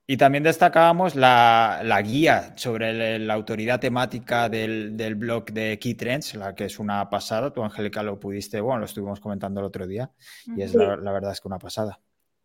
Y 0.05 0.17
también 0.17 0.43
destacábamos 0.43 1.15
la, 1.15 2.03
guía 2.05 2.55
sobre 2.57 3.19
la 3.21 3.35
autoridad 3.35 3.79
temática 3.79 4.49
del, 4.49 5.15
blog 5.15 5.47
de 5.53 5.79
Keytrends, 5.79 6.35
la 6.35 6.55
que 6.55 6.65
es 6.65 6.81
una 6.81 7.09
pasada. 7.09 7.53
Tú, 7.53 7.63
Angélica, 7.63 8.03
lo 8.03 8.19
pudiste, 8.19 8.61
bueno, 8.61 8.81
lo 8.81 8.87
estuvimos 8.87 9.21
comentando 9.21 9.61
el 9.61 9.67
otro 9.67 9.87
día 9.87 10.11
y 10.57 10.63
es 10.63 10.75
la, 10.75 10.97
verdad 11.13 11.33
es 11.33 11.41
que 11.41 11.49
una 11.49 11.59
pasada. 11.59 12.01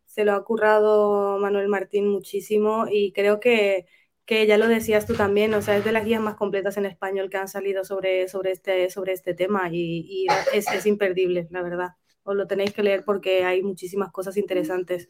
Se 0.06 0.24
lo 0.24 0.34
ha 0.34 0.44
currado 0.44 1.40
Manuel 1.40 1.68
Martín 1.68 2.08
muchísimo 2.08 2.86
y 2.90 3.12
creo 3.12 3.40
que, 3.40 3.88
que, 4.26 4.46
ya 4.46 4.58
lo 4.58 4.68
decías 4.68 5.08
tú 5.08 5.16
también, 5.16 5.54
o 5.56 5.62
sea, 5.62 5.78
es 5.78 5.84
de 5.86 5.92
las 5.92 6.06
guías 6.06 6.22
más 6.22 6.36
completas 6.36 6.78
en 6.78 6.86
español 6.86 7.30
que 7.30 7.38
han 7.38 7.48
salido 7.48 7.84
sobre, 7.84 8.28
sobre, 8.28 8.52
este, 8.52 8.90
sobre 8.92 9.14
este 9.14 9.34
tema 9.34 9.70
y, 9.72 10.28
es, 10.54 10.72
es 10.72 10.86
imperdible, 10.86 11.48
la 11.50 11.64
verdad. 11.64 11.90
Os 12.22 12.36
lo 12.36 12.46
tenéis 12.46 12.74
que 12.74 12.84
leer 12.84 13.04
porque 13.04 13.46
hay 13.46 13.64
muchísimas 13.64 14.12
cosas 14.12 14.38
interesantes 14.38 15.08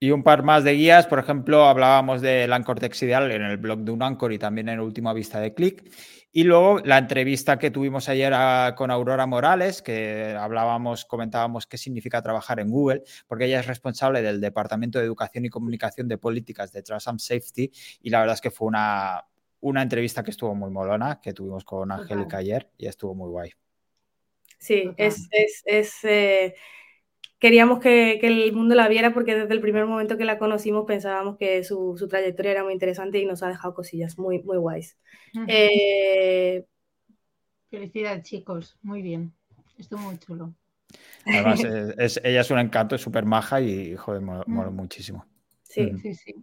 y 0.00 0.10
un 0.10 0.22
par 0.22 0.42
más 0.42 0.64
de 0.64 0.72
guías, 0.72 1.06
por 1.06 1.18
ejemplo, 1.18 1.66
hablábamos 1.66 2.20
del 2.20 2.52
Anchor 2.52 2.78
Ideal 2.82 3.30
en 3.30 3.42
el 3.42 3.56
blog 3.56 3.80
de 3.80 3.90
un 3.92 4.02
Anchor 4.02 4.32
y 4.32 4.38
también 4.38 4.68
en 4.68 4.80
Última 4.80 5.12
Vista 5.12 5.40
de 5.40 5.54
Click. 5.54 5.90
Y 6.32 6.44
luego 6.44 6.80
la 6.80 6.98
entrevista 6.98 7.58
que 7.58 7.70
tuvimos 7.70 8.10
ayer 8.10 8.34
con 8.74 8.90
Aurora 8.90 9.26
Morales, 9.26 9.80
que 9.80 10.36
hablábamos, 10.38 11.06
comentábamos 11.06 11.66
qué 11.66 11.78
significa 11.78 12.20
trabajar 12.20 12.60
en 12.60 12.68
Google, 12.68 13.04
porque 13.26 13.46
ella 13.46 13.60
es 13.60 13.66
responsable 13.66 14.20
del 14.20 14.40
Departamento 14.40 14.98
de 14.98 15.06
Educación 15.06 15.46
y 15.46 15.48
Comunicación 15.48 16.08
de 16.08 16.18
Políticas 16.18 16.72
de 16.72 16.82
Trust 16.82 17.08
and 17.08 17.20
Safety. 17.20 17.70
Y 18.02 18.10
la 18.10 18.20
verdad 18.20 18.34
es 18.34 18.42
que 18.42 18.50
fue 18.50 18.68
una, 18.68 19.24
una 19.60 19.82
entrevista 19.82 20.22
que 20.22 20.30
estuvo 20.30 20.54
muy 20.54 20.70
molona, 20.70 21.20
que 21.22 21.32
tuvimos 21.32 21.64
con 21.64 21.90
Angélica 21.90 22.36
ayer 22.36 22.70
y 22.76 22.86
estuvo 22.86 23.14
muy 23.14 23.30
guay. 23.30 23.52
Sí, 24.58 24.90
es, 24.96 25.28
es, 25.64 26.04
eh, 26.04 26.54
queríamos 27.38 27.80
que, 27.80 28.14
el 28.22 28.52
mundo 28.52 28.74
la 28.74 28.88
viera 28.88 29.12
porque 29.12 29.34
desde 29.34 29.54
el 29.54 29.60
primer 29.60 29.86
momento 29.86 30.16
que 30.16 30.24
la 30.24 30.38
conocimos 30.38 30.84
pensábamos 30.86 31.36
que 31.36 31.64
su, 31.64 31.94
trayectoria 32.08 32.52
era 32.52 32.64
muy 32.64 32.72
interesante 32.72 33.18
y 33.18 33.26
nos 33.26 33.42
ha 33.42 33.48
dejado 33.48 33.74
cosillas 33.74 34.18
muy, 34.18 34.42
muy 34.42 34.56
guays. 34.56 34.96
Eh, 35.46 36.64
Felicidades, 37.70 38.22
chicos. 38.22 38.78
Muy 38.82 39.02
bien. 39.02 39.34
Estuvo 39.78 40.00
muy 40.00 40.18
chulo. 40.18 40.54
Además, 41.26 41.60
ella 42.24 42.40
es 42.40 42.50
un 42.50 42.58
encanto, 42.58 42.94
es 42.94 43.02
súper 43.02 43.24
maja 43.24 43.60
y, 43.60 43.96
joder, 43.96 44.22
mola, 44.22 44.70
muchísimo. 44.70 45.26
Sí, 45.62 45.92
sí, 46.00 46.14
sí. 46.14 46.34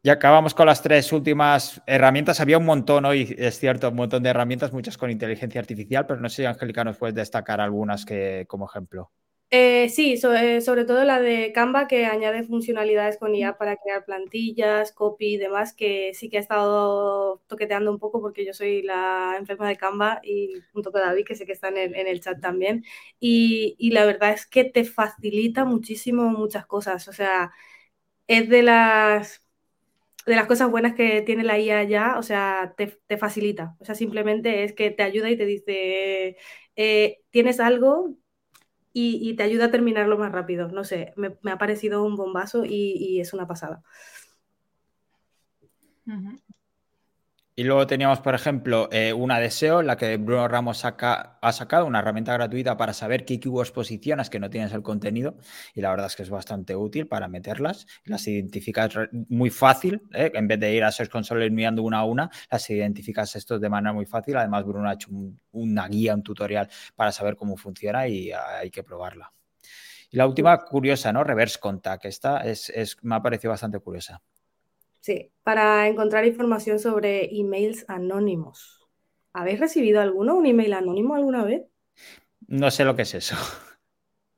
Y 0.00 0.10
acabamos 0.10 0.54
con 0.54 0.66
las 0.66 0.80
tres 0.80 1.12
últimas 1.12 1.82
herramientas. 1.84 2.40
Había 2.40 2.56
un 2.56 2.64
montón 2.64 3.04
hoy, 3.04 3.34
es 3.36 3.58
cierto, 3.58 3.90
un 3.90 3.96
montón 3.96 4.22
de 4.22 4.30
herramientas, 4.30 4.72
muchas 4.72 4.96
con 4.96 5.10
inteligencia 5.10 5.60
artificial, 5.60 6.06
pero 6.06 6.20
no 6.20 6.28
sé 6.28 6.36
si 6.36 6.44
Angélica 6.46 6.84
nos 6.84 6.96
puedes 6.96 7.16
destacar 7.16 7.60
algunas 7.60 8.04
que, 8.04 8.46
como 8.48 8.66
ejemplo. 8.66 9.10
Eh, 9.50 9.88
sí, 9.88 10.20
eh, 10.22 10.60
sobre 10.60 10.84
todo 10.84 11.04
la 11.04 11.20
de 11.20 11.52
Canva 11.54 11.88
que 11.88 12.04
añade 12.04 12.42
funcionalidades 12.44 13.16
con 13.16 13.34
IA 13.34 13.56
para 13.56 13.76
crear 13.78 14.04
plantillas, 14.04 14.92
copy 14.92 15.34
y 15.34 15.36
demás, 15.38 15.72
que 15.72 16.12
sí 16.12 16.28
que 16.28 16.36
ha 16.36 16.40
estado 16.40 17.40
toqueteando 17.46 17.90
un 17.90 17.98
poco 17.98 18.20
porque 18.20 18.44
yo 18.44 18.52
soy 18.52 18.82
la 18.82 19.36
enferma 19.38 19.66
de 19.68 19.78
Canva 19.78 20.20
y 20.22 20.52
junto 20.74 20.92
con 20.92 21.00
David, 21.00 21.24
que 21.26 21.34
sé 21.34 21.46
que 21.46 21.52
está 21.52 21.68
en 21.68 21.78
el, 21.78 22.20
chat 22.20 22.38
también. 22.42 22.84
Y, 23.20 23.74
y, 23.78 23.90
la 23.92 24.04
verdad 24.04 24.32
es 24.34 24.46
que 24.46 24.64
te 24.64 24.84
facilita 24.84 25.64
muchísimo 25.64 26.24
muchas 26.28 26.66
cosas. 26.66 27.08
O 27.08 27.12
sea, 27.14 27.50
es 28.28 28.48
de 28.50 28.62
las 28.62 29.42
de 30.26 30.36
las 30.36 30.46
cosas 30.46 30.70
buenas 30.70 30.94
que 30.94 31.22
tiene 31.22 31.42
la 31.44 31.58
IA 31.58 31.84
ya, 31.84 32.18
o 32.18 32.22
sea, 32.22 32.74
te, 32.76 32.88
facilita. 33.18 33.76
O 33.80 33.84
sea, 33.84 33.94
simplemente 33.94 34.64
es 34.64 34.74
que 34.74 34.90
te 34.90 35.02
ayuda 35.02 35.30
y 35.30 35.36
te 35.38 35.46
dice, 35.46 36.36
eh, 36.76 37.20
tienes 37.30 37.60
algo 37.60 38.14
y, 38.92 39.34
te 39.36 39.42
ayuda 39.42 39.66
a 39.66 39.70
terminarlo 39.70 40.18
más 40.18 40.32
rápido. 40.32 40.68
No 40.68 40.84
sé, 40.84 41.12
me, 41.16 41.36
ha 41.50 41.58
parecido 41.58 42.04
un 42.04 42.16
bombazo 42.16 42.64
y, 42.64 43.20
es 43.20 43.32
una 43.32 43.46
pasada. 43.46 43.82
Y 47.58 47.64
luego 47.64 47.88
teníamos, 47.88 48.20
por 48.20 48.36
ejemplo, 48.36 48.88
eh, 48.92 49.12
una 49.12 49.40
deseo, 49.40 49.82
la 49.82 49.96
que 49.96 50.16
Bruno 50.16 50.46
Ramos 50.46 50.84
ha 50.84 51.52
sacado, 51.52 51.86
una 51.86 51.98
herramienta 51.98 52.32
gratuita 52.32 52.76
para 52.76 52.92
saber 52.92 53.24
qué 53.24 53.40
keywords 53.40 53.72
posicionas 53.72 54.30
que 54.30 54.38
no 54.38 54.48
tienes 54.48 54.72
el 54.72 54.82
contenido. 54.82 55.34
Y 55.74 55.80
la 55.80 55.90
verdad 55.90 56.06
es 56.06 56.14
que 56.14 56.22
es 56.22 56.30
bastante 56.30 56.76
útil 56.76 57.08
para 57.08 57.26
meterlas. 57.26 57.88
Las 58.04 58.28
identificas 58.28 58.90
muy 59.10 59.50
fácil, 59.50 60.02
¿eh? 60.14 60.30
en 60.34 60.46
vez 60.46 60.60
de 60.60 60.72
ir 60.72 60.84
a 60.84 60.92
Search 60.92 61.10
Console 61.10 61.50
mirando 61.50 61.82
una 61.82 61.98
a 61.98 62.04
una, 62.04 62.30
las 62.48 62.70
identificas 62.70 63.34
esto 63.34 63.58
de 63.58 63.68
manera 63.68 63.92
muy 63.92 64.06
fácil. 64.06 64.36
Además, 64.36 64.64
Bruno 64.64 64.88
ha 64.88 64.92
hecho 64.92 65.08
una 65.50 65.88
guía, 65.88 66.14
un 66.14 66.22
tutorial 66.22 66.68
para 66.94 67.10
saber 67.10 67.34
cómo 67.34 67.56
funciona 67.56 68.06
y 68.06 68.30
hay 68.30 68.70
que 68.70 68.84
probarla. 68.84 69.32
Y 70.12 70.16
la 70.16 70.28
última, 70.28 70.64
curiosa, 70.64 71.12
¿no? 71.12 71.24
Reverse 71.24 71.58
Contact. 71.58 72.04
Esta 72.04 72.38
es, 72.44 72.96
me 73.02 73.16
ha 73.16 73.20
parecido 73.20 73.50
bastante 73.50 73.80
curiosa. 73.80 74.22
Sí, 75.00 75.30
para 75.42 75.86
encontrar 75.88 76.24
información 76.26 76.78
sobre 76.78 77.34
emails 77.38 77.84
anónimos. 77.88 78.88
¿Habéis 79.32 79.60
recibido 79.60 80.00
alguno, 80.00 80.34
un 80.34 80.46
email 80.46 80.72
anónimo 80.72 81.14
alguna 81.14 81.44
vez? 81.44 81.62
No 82.46 82.70
sé 82.70 82.84
lo 82.84 82.96
que 82.96 83.02
es 83.02 83.14
eso. 83.14 83.36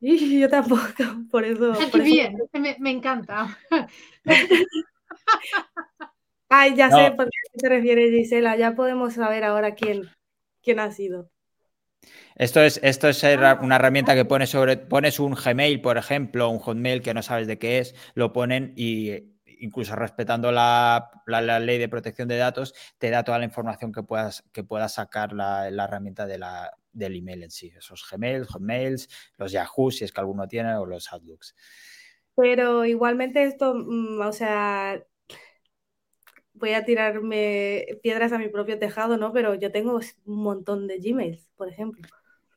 Y 0.03 0.41
yo 0.41 0.49
tampoco, 0.49 0.81
por 1.31 1.45
eso. 1.45 1.75
bien, 2.03 2.39
me, 2.79 2.91
encanta. 2.91 3.59
Ay, 6.49 6.75
ya 6.75 6.91
sé 6.91 7.13
por 7.15 7.27
qué 7.27 7.39
se 7.55 7.69
refiere 7.69 8.09
Gisela, 8.11 8.57
ya 8.57 8.75
podemos 8.75 9.13
saber 9.13 9.45
ahora 9.45 9.75
quién, 9.75 10.09
quién 10.63 10.81
ha 10.81 10.91
sido. 10.91 11.31
Esto 12.35 12.63
es, 12.63 12.81
esto 12.83 13.09
es 13.09 13.23
una 13.61 13.77
herramienta 13.77 14.15
que 14.15 14.25
pones 14.25 14.49
sobre, 14.49 14.79
pones 14.79 15.21
un 15.21 15.35
Gmail, 15.35 15.83
por 15.83 15.99
ejemplo, 15.99 16.49
un 16.49 16.59
Hotmail 16.59 17.03
que 17.03 17.13
no 17.13 17.23
sabes 17.23 17.47
de 17.47 17.59
qué 17.59 17.79
es, 17.79 17.95
lo 18.15 18.33
ponen 18.33 18.73
y 18.77 19.30
incluso 19.61 19.95
respetando 19.97 20.51
la, 20.53 21.11
ley 21.27 21.79
de 21.79 21.89
protección 21.89 22.29
de 22.29 22.37
datos, 22.37 22.75
te 22.99 23.11
da 23.11 23.25
toda 23.25 23.39
la 23.39 23.45
información 23.45 23.93
que 23.93 24.03
puedas, 24.03 24.45
que 24.53 24.65
puedas 24.65 24.95
sacar 24.95 25.33
la, 25.33 25.69
herramienta 25.69 26.27
de 26.27 26.39
la, 26.39 26.71
del 26.93 27.17
email 27.17 27.45
en 27.45 27.51
sí, 27.51 27.73
esos 27.77 28.05
Gmail, 28.11 28.45
Hotmails, 28.47 29.09
los 29.37 29.53
Yahoo, 29.53 29.91
si 29.91 30.05
es 30.05 30.13
que 30.13 30.21
alguno 30.21 30.49
tiene, 30.49 30.75
o 30.77 30.87
los 30.87 31.13
Outlooks. 31.13 31.55
Pero 32.35 32.85
igualmente 32.85 33.45
esto, 33.45 33.75
mm, 33.75 34.21
o 34.21 34.33
sea, 34.33 35.03
voy 36.55 36.73
a 36.73 36.85
tirarme 36.85 37.87
piedras 38.03 38.33
a 38.33 38.39
mi 38.39 38.49
propio 38.49 38.79
tejado, 38.79 39.17
¿no? 39.17 39.33
Pero 39.33 39.55
yo 39.55 39.73
tengo 39.73 40.01
un 40.25 40.43
montón 40.43 40.87
de 40.87 40.99
Gmails, 40.99 41.51
por 41.57 41.69
ejemplo. 41.69 42.07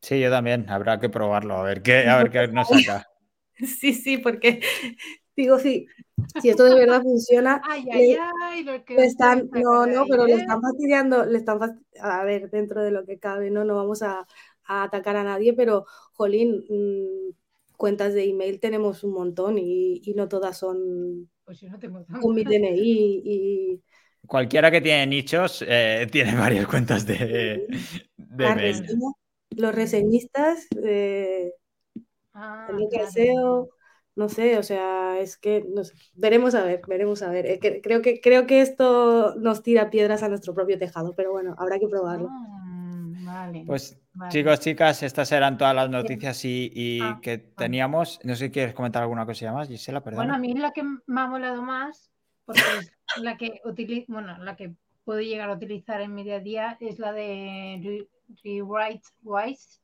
Sí, 0.01 0.19
yo 0.19 0.29
también. 0.29 0.69
Habrá 0.69 0.99
que 0.99 1.09
probarlo, 1.09 1.55
a 1.57 1.63
ver 1.63 1.81
qué, 1.81 2.07
a 2.07 2.17
ver 2.17 2.29
qué 2.29 2.47
nos 2.49 2.67
saca. 2.85 3.07
Sí, 3.55 3.93
sí, 3.93 4.17
porque 4.17 4.61
digo, 5.35 5.59
sí, 5.59 5.87
si 6.41 6.49
esto 6.49 6.63
de 6.65 6.75
verdad 6.75 7.01
funciona, 7.01 7.62
ay, 7.63 7.86
ay, 7.91 8.17
ay, 8.43 8.63
lo 8.63 8.83
que 8.83 8.95
están, 8.97 9.49
no, 9.51 9.86
no, 9.86 10.05
pero 10.09 10.25
le 10.25 10.33
están 10.33 10.62
fastidiando, 10.62 11.25
le 11.25 11.38
están 11.38 11.59
a 11.99 12.23
ver, 12.23 12.49
dentro 12.49 12.83
de 12.83 12.91
lo 12.91 13.05
que 13.05 13.19
cabe, 13.19 13.49
no, 13.49 13.63
no 13.63 13.75
vamos 13.75 14.01
a, 14.03 14.25
atacar 14.65 15.17
a 15.17 15.23
nadie, 15.23 15.53
pero, 15.53 15.86
jolín, 16.13 16.63
mm, 16.69 17.33
cuentas 17.75 18.13
de 18.13 18.23
email 18.25 18.59
tenemos 18.59 19.03
un 19.03 19.13
montón 19.13 19.57
y, 19.57 20.01
no 20.15 20.27
todas 20.27 20.57
son 20.57 21.29
pues 21.43 21.59
yo 21.59 21.69
no 21.69 21.77
tengo 21.77 22.05
con 22.21 22.33
mi 22.33 22.43
DNI 22.43 23.21
y... 23.25 23.81
Cualquiera 24.25 24.71
que 24.71 24.79
tiene 24.79 25.05
nichos 25.05 25.65
eh, 25.67 26.07
tiene 26.09 26.33
varias 26.36 26.65
cuentas 26.65 27.05
de, 27.05 27.67
de 28.15 28.73
los 29.57 29.75
reseñistas, 29.75 30.67
eh, 30.83 31.51
ah, 32.33 32.67
el 32.69 32.88
no 34.15 34.30
sé, 34.30 34.58
o 34.58 34.63
sea, 34.63 35.19
es 35.19 35.38
que 35.38 35.65
no 35.67 35.84
sé. 35.84 35.95
veremos 36.13 36.54
a 36.56 36.63
ver, 36.63 36.82
veremos 36.88 37.21
a 37.23 37.30
ver. 37.30 37.45
Eh, 37.45 37.82
creo, 37.82 38.02
que, 38.02 38.21
creo 38.21 38.45
que 38.45 38.62
esto 38.62 39.36
nos 39.36 39.63
tira 39.63 39.89
piedras 39.89 40.23
a 40.23 40.30
nuestro 40.30 40.54
propio 40.54 40.78
tejado, 40.78 41.13
pero 41.15 41.32
bueno, 41.32 41.56
habrá 41.58 41.80
que 41.80 41.88
probarlo. 41.88 42.30
Ah, 43.26 43.52
pues 43.65 43.99
chicos, 44.30 44.60
chicas, 44.60 45.02
estas 45.02 45.32
eran 45.32 45.58
todas 45.58 45.73
las 45.73 45.89
noticias 45.89 46.43
y, 46.45 46.99
ah, 47.02 47.19
que 47.21 47.39
teníamos. 47.39 48.19
No 48.23 48.36
sé 48.36 48.45
si 48.45 48.52
quieres 48.52 48.76
comentar 48.76 49.02
alguna 49.02 49.26
cosilla 49.26 49.54
más, 49.54 49.67
Gisela, 49.67 50.04
perdón. 50.04 50.17
Bueno, 50.17 50.36
a 50.36 50.38
mí 50.38 50.54
la 50.54 50.71
que 50.71 50.84
me 50.84 51.21
ha 51.21 51.28
molado 51.28 51.63
más, 51.63 52.12
porque 52.45 52.62
es 52.80 52.91
la 53.23 53.38
que 53.38 53.62
utilizo, 53.65 54.13
bueno, 54.13 54.38
la 54.43 54.56
que 54.56 54.76
puedo 55.04 55.21
llegar 55.21 55.49
a 55.49 55.54
utilizar 55.54 56.02
en 56.02 56.13
mi 56.13 56.23
día 56.23 56.36
a 56.36 56.39
día, 56.39 56.78
es 56.80 56.99
la 56.99 57.12
de 57.12 58.08
Rewrite 58.43 59.08
Wise, 59.23 59.80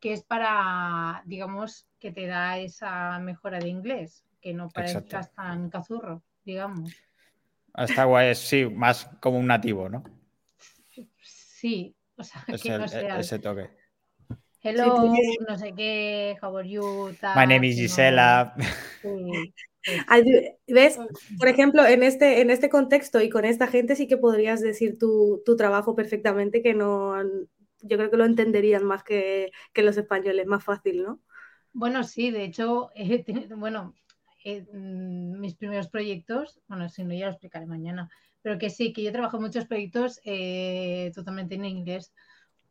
que 0.00 0.12
es 0.12 0.24
para, 0.24 1.22
digamos, 1.26 1.86
que 2.00 2.10
te 2.10 2.26
da 2.26 2.58
esa 2.58 3.18
mejora 3.18 3.58
de 3.58 3.68
inglés, 3.68 4.24
que 4.40 4.54
no 4.54 4.68
parezcas 4.70 5.32
tan 5.34 5.68
cazurro, 5.68 6.22
digamos. 6.44 6.92
Está 7.76 8.04
guay, 8.04 8.34
sí, 8.34 8.66
más 8.66 9.08
como 9.20 9.38
un 9.38 9.46
nativo, 9.46 9.88
¿no? 9.88 10.02
Sí, 11.20 11.94
o 12.16 12.24
sea, 12.24 12.44
que 12.46 12.78
no 12.78 12.88
sea... 12.88 13.20
ese 13.20 13.38
toque. 13.38 13.70
Hello, 14.62 15.12
no 15.48 15.58
sé 15.58 15.72
qué, 15.74 16.36
how 16.42 16.56
are 16.56 16.68
you? 16.68 17.14
My 17.34 17.46
name 17.46 17.66
is 17.66 17.76
Gisela. 17.76 18.54
¿Ves? 20.66 20.98
Por 21.38 21.48
ejemplo, 21.48 21.86
en 21.86 22.02
este, 22.02 22.42
en 22.42 22.50
este 22.50 22.68
contexto 22.68 23.22
y 23.22 23.30
con 23.30 23.44
esta 23.44 23.66
gente 23.66 23.96
sí 23.96 24.06
que 24.06 24.18
podrías 24.18 24.60
decir 24.60 24.98
tu, 24.98 25.42
tu 25.46 25.56
trabajo 25.56 25.94
perfectamente, 25.94 26.62
que 26.62 26.74
no, 26.74 27.14
yo 27.82 27.96
creo 27.96 28.10
que 28.10 28.16
lo 28.18 28.26
entenderían 28.26 28.84
más 28.84 29.02
que, 29.02 29.50
que 29.72 29.82
los 29.82 29.96
españoles, 29.96 30.46
más 30.46 30.62
fácil, 30.62 31.02
¿no? 31.02 31.20
Bueno, 31.72 32.02
sí, 32.04 32.30
de 32.30 32.44
hecho, 32.44 32.90
bueno, 33.56 33.94
eh, 34.44 34.66
mm, 34.72 35.40
mis 35.40 35.54
primeros 35.56 35.88
proyectos, 35.88 36.60
bueno, 36.68 36.88
si 36.88 37.04
no 37.04 37.14
ya 37.14 37.26
lo 37.26 37.32
explicaré 37.32 37.66
mañana, 37.66 38.10
pero 38.42 38.58
que 38.58 38.70
sí, 38.70 38.92
que 38.92 39.02
yo 39.02 39.12
trabajo 39.12 39.40
muchos 39.40 39.66
proyectos 39.66 40.20
eh, 40.24 41.12
totalmente 41.14 41.54
en 41.56 41.64
inglés, 41.64 42.12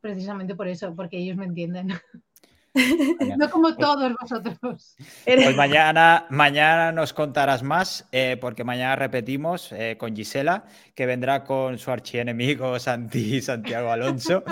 precisamente 0.00 0.54
por 0.56 0.68
eso, 0.68 0.94
porque 0.96 1.18
ellos 1.18 1.36
me 1.36 1.46
entienden. 1.46 1.88
no 2.74 3.50
como 3.50 3.64
pues 3.64 3.76
todos 3.78 4.12
vosotros. 4.20 4.96
Pues 5.24 5.56
mañana, 5.56 6.26
mañana 6.30 6.92
nos 6.92 7.12
contarás 7.12 7.62
más, 7.62 8.06
eh, 8.12 8.36
porque 8.40 8.62
mañana 8.62 8.96
repetimos 8.96 9.72
eh, 9.72 9.96
con 9.98 10.14
Gisela, 10.14 10.64
que 10.94 11.06
vendrá 11.06 11.42
con 11.44 11.78
su 11.78 11.90
archienemigo 11.90 12.78
Santi, 12.78 13.40
Santiago 13.42 13.90
Alonso, 13.90 14.44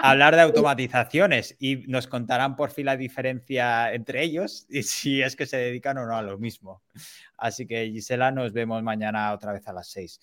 a 0.00 0.10
hablar 0.10 0.36
de 0.36 0.42
automatizaciones 0.42 1.56
y 1.58 1.84
nos 1.88 2.06
contarán 2.06 2.56
por 2.56 2.70
fin 2.70 2.86
la 2.86 2.96
diferencia 2.96 3.92
entre 3.92 4.22
ellos 4.22 4.66
y 4.70 4.82
si 4.82 5.22
es 5.22 5.36
que 5.36 5.46
se 5.46 5.58
dedican 5.58 5.98
o 5.98 6.06
no 6.06 6.16
a 6.16 6.22
lo 6.22 6.38
mismo. 6.38 6.82
Así 7.36 7.66
que 7.66 7.90
Gisela, 7.90 8.30
nos 8.30 8.52
vemos 8.52 8.82
mañana 8.82 9.32
otra 9.32 9.52
vez 9.52 9.66
a 9.68 9.72
las 9.72 9.88
seis. 9.88 10.20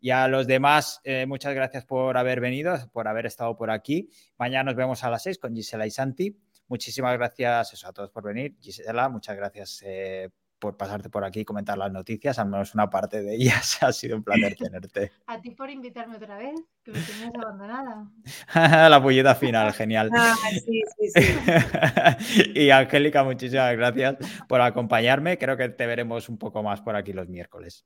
Y 0.00 0.10
a 0.10 0.26
los 0.26 0.48
demás, 0.48 1.00
eh, 1.04 1.26
muchas 1.26 1.54
gracias 1.54 1.84
por 1.84 2.16
haber 2.16 2.40
venido, 2.40 2.76
por 2.92 3.06
haber 3.06 3.26
estado 3.26 3.56
por 3.56 3.70
aquí. 3.70 4.10
Mañana 4.36 4.64
nos 4.64 4.74
vemos 4.74 5.04
a 5.04 5.10
las 5.10 5.22
seis 5.22 5.38
con 5.38 5.54
Gisela 5.54 5.86
y 5.86 5.92
Santi. 5.92 6.36
Muchísimas 6.72 7.12
gracias 7.18 7.84
a 7.84 7.92
todos 7.92 8.08
por 8.08 8.24
venir. 8.24 8.56
Gisela, 8.58 9.10
muchas 9.10 9.36
gracias 9.36 9.82
eh, 9.84 10.30
por 10.58 10.74
pasarte 10.74 11.10
por 11.10 11.22
aquí 11.22 11.40
y 11.40 11.44
comentar 11.44 11.76
las 11.76 11.92
noticias, 11.92 12.38
al 12.38 12.48
menos 12.48 12.72
una 12.72 12.88
parte 12.88 13.22
de 13.22 13.34
ellas. 13.34 13.78
Ha 13.82 13.92
sido 13.92 14.16
un 14.16 14.24
placer 14.24 14.56
tenerte. 14.56 15.12
A 15.26 15.38
ti 15.38 15.50
por 15.50 15.68
invitarme 15.68 16.16
otra 16.16 16.38
vez, 16.38 16.58
que 16.82 16.92
me 16.92 17.00
tenías 17.00 17.30
abandonada. 17.34 18.10
La 18.88 19.02
pulleta 19.02 19.34
final, 19.34 19.70
genial. 19.74 20.08
Ah, 20.16 20.34
sí, 20.50 20.82
sí, 20.96 21.10
sí. 21.14 22.52
y 22.54 22.70
Angélica, 22.70 23.22
muchísimas 23.22 23.76
gracias 23.76 24.16
por 24.48 24.62
acompañarme. 24.62 25.36
Creo 25.36 25.58
que 25.58 25.68
te 25.68 25.84
veremos 25.84 26.30
un 26.30 26.38
poco 26.38 26.62
más 26.62 26.80
por 26.80 26.96
aquí 26.96 27.12
los 27.12 27.28
miércoles. 27.28 27.84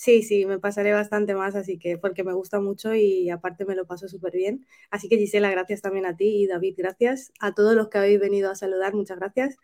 Sí, 0.00 0.22
sí, 0.22 0.46
me 0.46 0.58
pasaré 0.58 0.94
bastante 0.94 1.34
más, 1.34 1.54
así 1.54 1.78
que 1.78 1.98
porque 1.98 2.24
me 2.24 2.32
gusta 2.32 2.58
mucho 2.58 2.94
y 2.94 3.28
aparte 3.28 3.66
me 3.66 3.74
lo 3.74 3.84
paso 3.84 4.08
súper 4.08 4.32
bien. 4.32 4.64
Así 4.90 5.10
que 5.10 5.18
Gisela, 5.18 5.50
gracias 5.50 5.82
también 5.82 6.06
a 6.06 6.16
ti 6.16 6.42
y 6.42 6.46
David, 6.46 6.74
gracias. 6.78 7.34
A 7.38 7.52
todos 7.52 7.74
los 7.74 7.90
que 7.90 7.98
habéis 7.98 8.18
venido 8.18 8.50
a 8.50 8.54
saludar, 8.54 8.94
muchas 8.94 9.18
gracias 9.18 9.58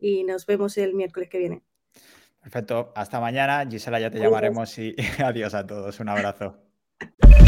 y 0.00 0.24
nos 0.24 0.44
vemos 0.44 0.76
el 0.76 0.94
miércoles 0.94 1.28
que 1.28 1.38
viene. 1.38 1.62
Perfecto, 2.40 2.92
hasta 2.96 3.20
mañana. 3.20 3.64
Gisela, 3.70 4.00
ya 4.00 4.10
te 4.10 4.18
llamaremos 4.18 4.76
y 4.76 4.96
adiós 5.24 5.54
a 5.54 5.64
todos. 5.64 6.00
Un 6.00 6.08
abrazo. 6.08 6.58